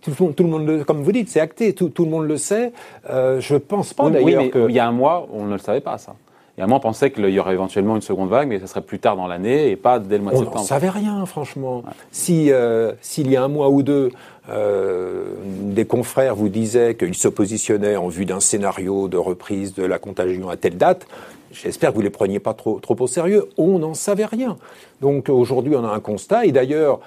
tout, 0.01 0.11
tout, 0.11 0.43
le 0.43 0.49
monde, 0.49 0.65
le, 0.65 0.83
comme 0.83 1.01
vous 1.01 1.11
dites, 1.11 1.29
c'est 1.29 1.39
acté, 1.39 1.73
tout, 1.73 1.89
tout, 1.89 2.05
le 2.05 2.11
monde 2.11 2.27
le 2.27 2.37
sait. 2.37 2.71
Euh, 3.09 3.39
je 3.41 3.55
pense 3.55 3.93
pas 3.93 4.09
d'ailleurs 4.09 4.43
oui, 4.43 4.49
que. 4.49 4.69
Il 4.69 4.75
y 4.75 4.79
a 4.79 4.87
un 4.87 4.91
mois, 4.91 5.27
on 5.33 5.45
ne 5.45 5.53
le 5.53 5.57
savait 5.57 5.81
pas 5.81 5.97
ça. 5.97 6.15
Il 6.55 6.61
y 6.61 6.63
a 6.63 6.65
un 6.65 6.67
mois, 6.67 6.77
on 6.77 6.81
pensait 6.81 7.11
qu'il 7.11 7.29
y 7.29 7.39
aurait 7.39 7.53
éventuellement 7.53 7.95
une 7.95 8.01
seconde 8.01 8.29
vague, 8.29 8.47
mais 8.47 8.59
ça 8.59 8.67
serait 8.67 8.81
plus 8.81 8.99
tard 8.99 9.15
dans 9.15 9.27
l'année 9.27 9.69
et 9.69 9.75
pas 9.75 9.99
dès 9.99 10.17
le 10.17 10.23
mois 10.23 10.33
de 10.33 10.37
septembre. 10.37 10.57
On 10.59 10.63
ne 10.63 10.67
savait 10.67 10.89
rien, 10.89 11.25
franchement. 11.25 11.83
Si 12.11 12.51
euh, 12.51 12.93
s'il 13.01 13.29
y 13.29 13.35
a 13.35 13.43
un 13.43 13.47
mois 13.47 13.69
ou 13.69 13.83
deux, 13.83 14.11
euh, 14.49 15.35
des 15.45 15.85
confrères 15.85 16.35
vous 16.35 16.49
disaient 16.49 16.95
qu'ils 16.95 17.15
se 17.15 17.27
positionnaient 17.27 17.95
en 17.95 18.07
vue 18.07 18.25
d'un 18.25 18.39
scénario 18.39 19.07
de 19.07 19.17
reprise 19.17 19.75
de 19.75 19.83
la 19.83 19.99
contagion 19.99 20.49
à 20.49 20.57
telle 20.57 20.77
date, 20.77 21.05
J'espère 21.51 21.91
que 21.91 21.95
vous 21.95 22.01
ne 22.01 22.07
les 22.07 22.11
preniez 22.11 22.39
pas 22.39 22.53
trop, 22.53 22.79
trop 22.79 22.95
au 22.99 23.07
sérieux. 23.07 23.47
On 23.57 23.79
n'en 23.79 23.93
savait 23.93 24.25
rien. 24.25 24.57
Donc 25.01 25.29
aujourd'hui, 25.29 25.75
on 25.75 25.85
a 25.85 25.89
un 25.89 25.99
constat. 25.99 26.45
Et 26.45 26.51
d'ailleurs, 26.51 26.99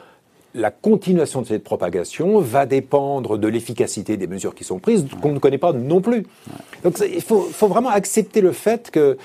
la 0.54 0.70
continuation 0.70 1.42
de 1.42 1.46
cette 1.46 1.64
propagation 1.64 2.40
va 2.40 2.66
dépendre 2.66 3.38
de 3.38 3.48
l'efficacité 3.48 4.16
des 4.16 4.26
mesures 4.26 4.54
qui 4.54 4.64
sont 4.64 4.78
prises, 4.78 5.06
qu'on 5.20 5.32
ne 5.32 5.38
connaît 5.38 5.58
pas 5.58 5.72
non 5.72 6.00
plus. 6.00 6.26
Donc 6.82 6.98
il 7.00 7.22
faut, 7.22 7.48
vraiment 7.68 7.90
accepter 7.90 8.40
le 8.40 8.52
fait 8.52 8.90
qu'il 8.90 9.16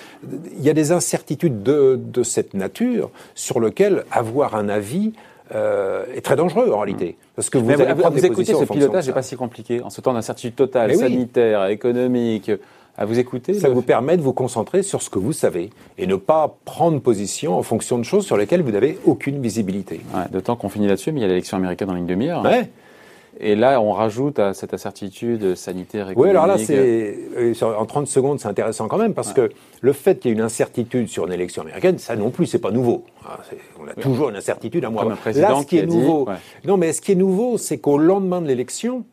y 0.60 0.70
a 0.70 0.74
des 0.74 0.91
incertitudes 0.91 1.63
de, 1.63 2.24
cette 2.24 2.53
nature 2.53 3.10
sur 3.34 3.60
lesquelles 3.60 4.05
avoir 4.12 4.55
un 4.55 4.70
avis 4.70 5.13
euh, 5.53 6.05
est 6.15 6.22
très 6.22 6.36
dangereux 6.36 6.72
en 6.72 6.79
réalité. 6.79 7.17
Parce 7.36 7.50
que 7.50 7.58
vous, 7.58 7.70
allez 7.70 7.94
vous, 7.94 8.03
vous 8.12 8.25
écoutez, 8.25 8.53
ce 8.53 8.65
pilotage 8.65 9.08
n'est 9.08 9.13
pas 9.13 9.22
si 9.22 9.36
compliqué. 9.36 9.82
En 9.82 9.89
ce 9.89 10.01
temps 10.01 10.13
d'incertitude 10.13 10.55
totale, 10.55 10.96
sanitaire, 10.96 11.67
économique, 11.67 12.51
à 12.98 13.06
vous 13.06 13.20
écouter. 13.20 13.54
Ça 13.54 13.70
vous 13.70 13.82
permet 13.82 14.18
de 14.18 14.22
vous 14.22 14.34
concentrer 14.34 14.84
sur 14.84 15.02
ce 15.02 15.10
que 15.10 15.20
vous 15.20 15.34
savez 15.34 15.70
et 15.98 16.08
ne 16.08 16.16
pas 16.16 16.58
prendre 16.66 17.00
position 17.00 17.58
en 17.58 17.64
fonction 17.64 17.98
de 17.98 18.04
choses 18.04 18.25
sur 18.25 18.38
lesquelles 18.38 18.62
vous 18.62 18.72
n'avez 18.72 18.98
aucune 19.06 19.42
visibilité. 19.42 20.02
Ouais, 20.14 20.24
D'autant 20.32 20.56
qu'on 20.56 20.70
finit 20.70 20.88
là-dessus, 20.88 21.12
mais 21.12 21.20
il 21.20 21.24
y 21.24 21.25
a 21.25 21.30
l'élection 21.30 21.58
américaine 21.58 21.90
en 21.90 21.96
ligne 21.96 22.06
de 22.06 22.16
mire. 22.16 22.42
Ouais. 22.44 22.70
Et 23.40 23.56
là, 23.56 23.82
on 23.82 23.91
rajoute 23.91 24.39
à 24.39 24.54
cette 24.54 24.74
incertitude 24.74 25.56
sanitaire 25.56 26.10
économique. 26.10 26.24
Oui, 26.24 26.30
alors 26.30 26.48
là, 26.48 26.58
c'est 26.58 27.17
euh, 27.38 27.54
en 27.62 27.86
30 27.86 28.08
secondes, 28.08 28.39
c'est 28.39 28.48
intéressant 28.48 28.88
quand 28.88 28.98
même 28.98 29.13
parce 29.13 29.34
que 29.34 29.50
le 29.82 29.93
fait 29.93 30.19
qu'il 30.19 30.32
y 30.32 30.34
ait 30.34 30.38
une 30.38 30.43
incertitude 30.43 31.10
sur 31.10 31.28
une 31.28 31.34
élection 31.34 31.63
américaine, 31.63 31.98
ça 31.98 32.15
non 32.15 32.30
plus, 32.30 32.46
c'est 32.46 32.60
pas 32.60 32.72
nouveau. 32.72 33.04
Ah, 33.26 33.39
on 33.78 33.88
a 33.88 33.93
toujours 33.93 34.30
une 34.30 34.38
incertitude 34.38 34.86
à 34.86 34.89
moi. 34.89 35.04
Là, 35.04 35.60
ce 35.60 35.65
qui, 35.65 35.78
est 35.80 35.86
nouveau, 35.86 36.30
non, 36.63 36.78
mais 36.78 36.93
ce 36.93 37.02
qui 37.02 37.12
est 37.12 37.15
nouveau, 37.15 37.58
c'est 37.58 37.78
qu'au 37.78 37.98
lendemain 37.98 38.41
de 38.41 38.48
l'élection, 38.48 39.04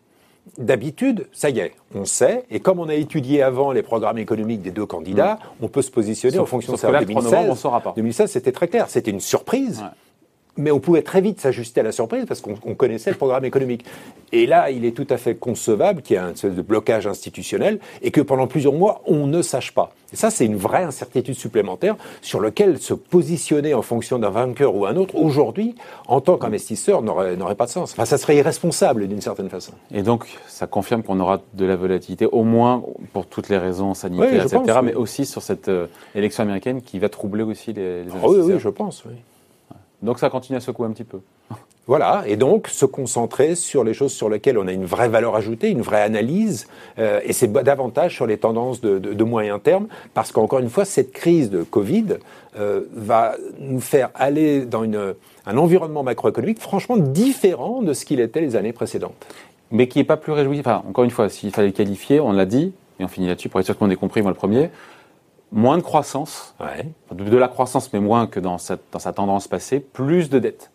D'habitude, 0.59 1.29
ça 1.33 1.51
y 1.51 1.61
est, 1.61 1.73
on 1.95 2.05
sait, 2.05 2.45
et 2.51 2.61
comme 2.61 2.81
on 2.81 2.89
a 2.89 2.95
étudié 2.95 3.43
avant 3.43 3.73
les 3.73 3.83
programmes 3.83 4.19
économiques 4.19 4.61
des 4.61 4.73
deux 4.73 4.85
candidats, 4.85 5.35
mm. 5.35 5.65
on 5.65 5.69
peut 5.69 5.83
se 5.83 5.91
positionner 5.91 6.39
en 6.39 6.47
fonction 6.47 6.73
de 6.73 6.79
ça. 6.79 6.91
2016, 6.91 7.65
2016, 7.97 8.31
c'était 8.31 8.53
très 8.53 8.69
clair, 8.69 8.91
c'était 8.91 9.13
une 9.13 9.21
surprise 9.21 9.85
mais 10.57 10.71
on 10.71 10.81
pouvait 10.81 11.03
très 11.03 11.21
vite 11.21 11.41
s'ajuster 11.41 11.81
à 11.81 11.85
la 11.85 11.93
surprise 11.93 12.25
parce 12.27 12.41
qu'on 12.41 12.75
connaissait 12.75 13.11
le 13.11 13.17
programme 13.17 13.45
économique. 13.45 13.85
Et 14.33 14.47
là, 14.47 14.71
il 14.71 14.85
est 14.85 14.93
tout 14.93 15.07
à 15.11 15.17
fait 15.17 15.35
concevable 15.35 16.03
qu'il 16.03 16.17
y 16.17 16.19
ait 16.19 16.23
un 16.23 16.33
espèce 16.33 16.55
de 16.55 16.63
blocage 16.63 17.07
institutionnel 17.07 17.79
et 18.01 18.11
que 18.11 18.21
pendant 18.21 18.47
plusieurs 18.47 18.73
mois, 18.73 19.03
on 19.07 19.27
ne 19.27 19.43
sache 19.43 19.73
pas. 19.73 19.93
Et 20.13 20.17
ça, 20.17 20.31
c'est 20.31 20.45
une 20.45 20.57
vraie 20.57 20.85
incertitude 20.85 21.35
supplémentaire 21.35 21.97
sur 22.21 22.41
laquelle 22.41 22.79
se 22.79 22.95
positionner 22.95 23.73
en 23.75 23.83
fonction 23.83 24.19
d'un 24.19 24.31
vainqueur 24.31 24.75
ou 24.75 24.85
un 24.85 24.97
autre, 24.97 25.17
aujourd'hui, 25.17 25.75
en 26.07 26.21
tant 26.21 26.37
qu'investisseur, 26.37 27.03
n'aurait 27.03 27.55
pas 27.55 27.67
de 27.67 27.71
sens. 27.71 27.93
Enfin, 27.93 28.05
ça 28.05 28.19
serait 28.19 28.37
irresponsable 28.37 29.09
d'une 29.09 29.21
certaine 29.21 29.49
façon. 29.49 29.73
Et 29.93 30.03
donc, 30.03 30.27
ça 30.47 30.67
confirme 30.67 31.03
qu'on 31.03 31.21
aura 31.21 31.41
de 31.55 31.65
la 31.65 31.77
volatilité, 31.77 32.27
au 32.27 32.45
moins 32.45 32.83
pour 33.13 33.27
toutes 33.27 33.49
les 33.49 33.59
raisons 33.59 33.95
sanitaires, 33.95 34.45
etc., 34.45 34.81
mais 34.83 34.95
aussi 34.95 35.25
sur 35.25 35.43
cette 35.43 35.69
euh, 35.69 35.87
élection 36.15 36.43
américaine 36.43 36.83
qui 36.83 36.99
va 36.99 37.09
troubler 37.09 37.43
aussi 37.43 37.73
les, 37.73 38.05
les 38.05 38.11
investisseurs. 38.11 38.23
Ah 38.25 38.29
oui, 38.29 38.53
oui, 38.55 38.59
je 38.59 38.69
pense, 38.69 39.05
oui. 39.07 39.15
Donc 40.03 40.19
ça 40.19 40.31
continue 40.31 40.57
à 40.57 40.61
secouer 40.61 40.87
un 40.87 40.93
petit 40.93 41.05
peu. 41.05 41.21
Voilà, 41.89 42.23
et 42.29 42.37
donc 42.37 42.69
se 42.69 42.87
concentrer 42.87 43.57
sur 43.57 43.83
les 43.83 43.93
choses 43.93 44.13
sur 44.13 44.29
lesquelles 44.29 44.57
on 44.57 44.69
a 44.69 44.73
une 44.73 44.85
vraie 44.85 45.09
valeur 45.09 45.35
ajoutée, 45.35 45.69
une 45.69 45.83
vraie 45.83 46.03
analyse, 46.03 46.69
euh, 47.01 47.21
et 47.25 47.33
c'est 47.33 47.53
davantage 47.53 48.15
sur 48.15 48.25
les 48.25 48.39
tendances 48.39 48.81
de, 48.81 49.25
moyen 49.25 49.59
terme, 49.59 49.89
parce 50.15 50.31
qu'encore 50.31 50.61
une 50.61 50.71
fois, 50.71 50.85
cette 50.85 51.11
crise 51.11 51.51
de 51.51 51.65
Covid 51.65 52.19
euh, 52.57 52.83
va 52.95 53.35
nous 53.59 53.81
faire 53.81 54.11
aller 54.15 54.65
dans 54.65 54.85
une, 54.85 55.15
un 55.45 55.59
environnement 55.59 56.05
macroéconomique 56.05 56.61
franchement 56.61 56.97
différent 56.97 57.83
de 57.83 57.93
ce 57.95 58.05
qu'il 58.05 58.21
était 58.21 58.41
les 58.41 58.55
années 58.55 58.73
précédentes. 58.73 59.27
Mais 59.73 59.89
qui 59.89 59.99
n'est 59.99 60.05
pas 60.05 60.17
plus 60.17 60.33
réjouissant. 60.33 60.61
Enfin, 60.61 60.85
encore 60.89 61.03
une 61.03 61.11
fois, 61.11 61.29
s'il 61.29 61.51
fallait 61.51 61.73
qualifier, 61.73 62.21
on 62.21 62.31
l'a 62.31 62.47
dit, 62.47 62.73
et 63.01 63.05
on 63.05 63.09
finit 63.09 63.27
là-dessus 63.27 63.49
pour 63.49 63.59
être 63.59 63.67
sûr 63.67 63.77
qu'on 63.77 63.91
ait 63.91 63.97
compris, 63.97 64.23
moi 64.23 64.31
le 64.31 64.37
premier, 64.37 64.71
moins 65.53 65.77
de 65.77 65.83
croissance, 65.83 66.55
de, 67.13 67.37
la 67.37 67.49
croissance 67.49 67.93
mais 67.93 68.01
moins 68.01 68.27
que 68.27 68.41
dans, 68.41 68.57
dans 68.91 68.99
sa 68.99 69.13
tendance 69.13 69.49
passée, 69.49 69.81
plus 69.81 70.31
de 70.31 70.39
dettes. 70.39 70.71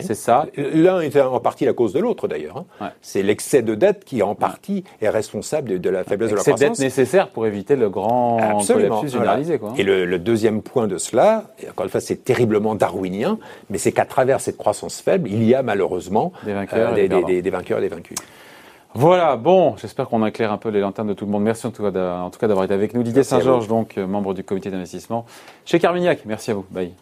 C'est 0.00 0.14
ça. 0.14 0.46
L'un 0.56 1.00
est 1.00 1.16
en 1.20 1.40
partie 1.40 1.64
la 1.64 1.72
cause 1.72 1.92
de 1.92 2.00
l'autre 2.00 2.26
d'ailleurs. 2.28 2.64
Hein. 2.80 2.90
C'est 3.00 3.22
l'excès 3.22 3.62
de 3.62 3.74
dette 3.74 4.04
qui 4.04 4.22
en 4.22 4.34
partie 4.34 4.84
est 5.00 5.08
responsable 5.08 5.80
de, 5.80 5.90
la 5.90 6.04
faiblesse 6.04 6.30
de 6.30 6.36
la 6.36 6.40
croissance. 6.40 6.58
C'est 6.58 6.68
dette 6.68 6.78
nécessaire 6.80 7.28
pour 7.28 7.46
éviter 7.46 7.76
le 7.76 7.88
grand 7.88 8.58
Absolument. 8.58 9.06
généralisé. 9.06 9.60
Et 9.76 9.84
le, 9.84 10.18
deuxième 10.18 10.62
point 10.62 10.88
de 10.88 10.98
cela, 10.98 11.44
et 11.62 11.70
encore 11.70 11.84
une 11.84 11.90
fois 11.90 12.00
c'est 12.00 12.24
terriblement 12.24 12.74
darwinien, 12.74 13.38
mais 13.70 13.78
c'est 13.78 13.92
qu'à 13.92 14.04
travers 14.04 14.40
cette 14.40 14.56
croissance 14.56 15.00
faible, 15.00 15.28
il 15.30 15.44
y 15.44 15.54
a 15.54 15.62
malheureusement 15.62 16.32
des 16.44 16.54
vainqueurs, 16.54 16.98
et 16.98 17.08
des, 17.08 17.42
des 17.42 17.50
vainqueurs 17.50 17.78
et 17.78 17.82
des 17.82 17.88
vaincus. 17.88 18.18
Voilà, 18.94 19.36
bon, 19.36 19.76
j'espère 19.76 20.08
qu'on 20.08 20.24
éclaire 20.26 20.52
un 20.52 20.58
peu 20.58 20.70
les 20.70 20.80
lanternes 20.80 21.08
de 21.08 21.14
tout 21.14 21.24
le 21.24 21.30
monde. 21.30 21.42
Merci 21.42 21.66
en 21.66 21.70
tout 21.70 21.82
cas 21.82 21.90
d'avoir 21.90 22.64
été 22.64 22.74
avec 22.74 22.94
nous. 22.94 23.02
Didier 23.02 23.22
Saint-Georges, 23.22 23.68
donc 23.68 23.96
membre 23.96 24.34
du 24.34 24.42
comité 24.44 24.70
d'investissement 24.70 25.26
chez 25.64 25.78
Carmignac. 25.78 26.20
Merci 26.24 26.50
à 26.50 26.54
vous. 26.54 26.64
Bye. 26.70 26.92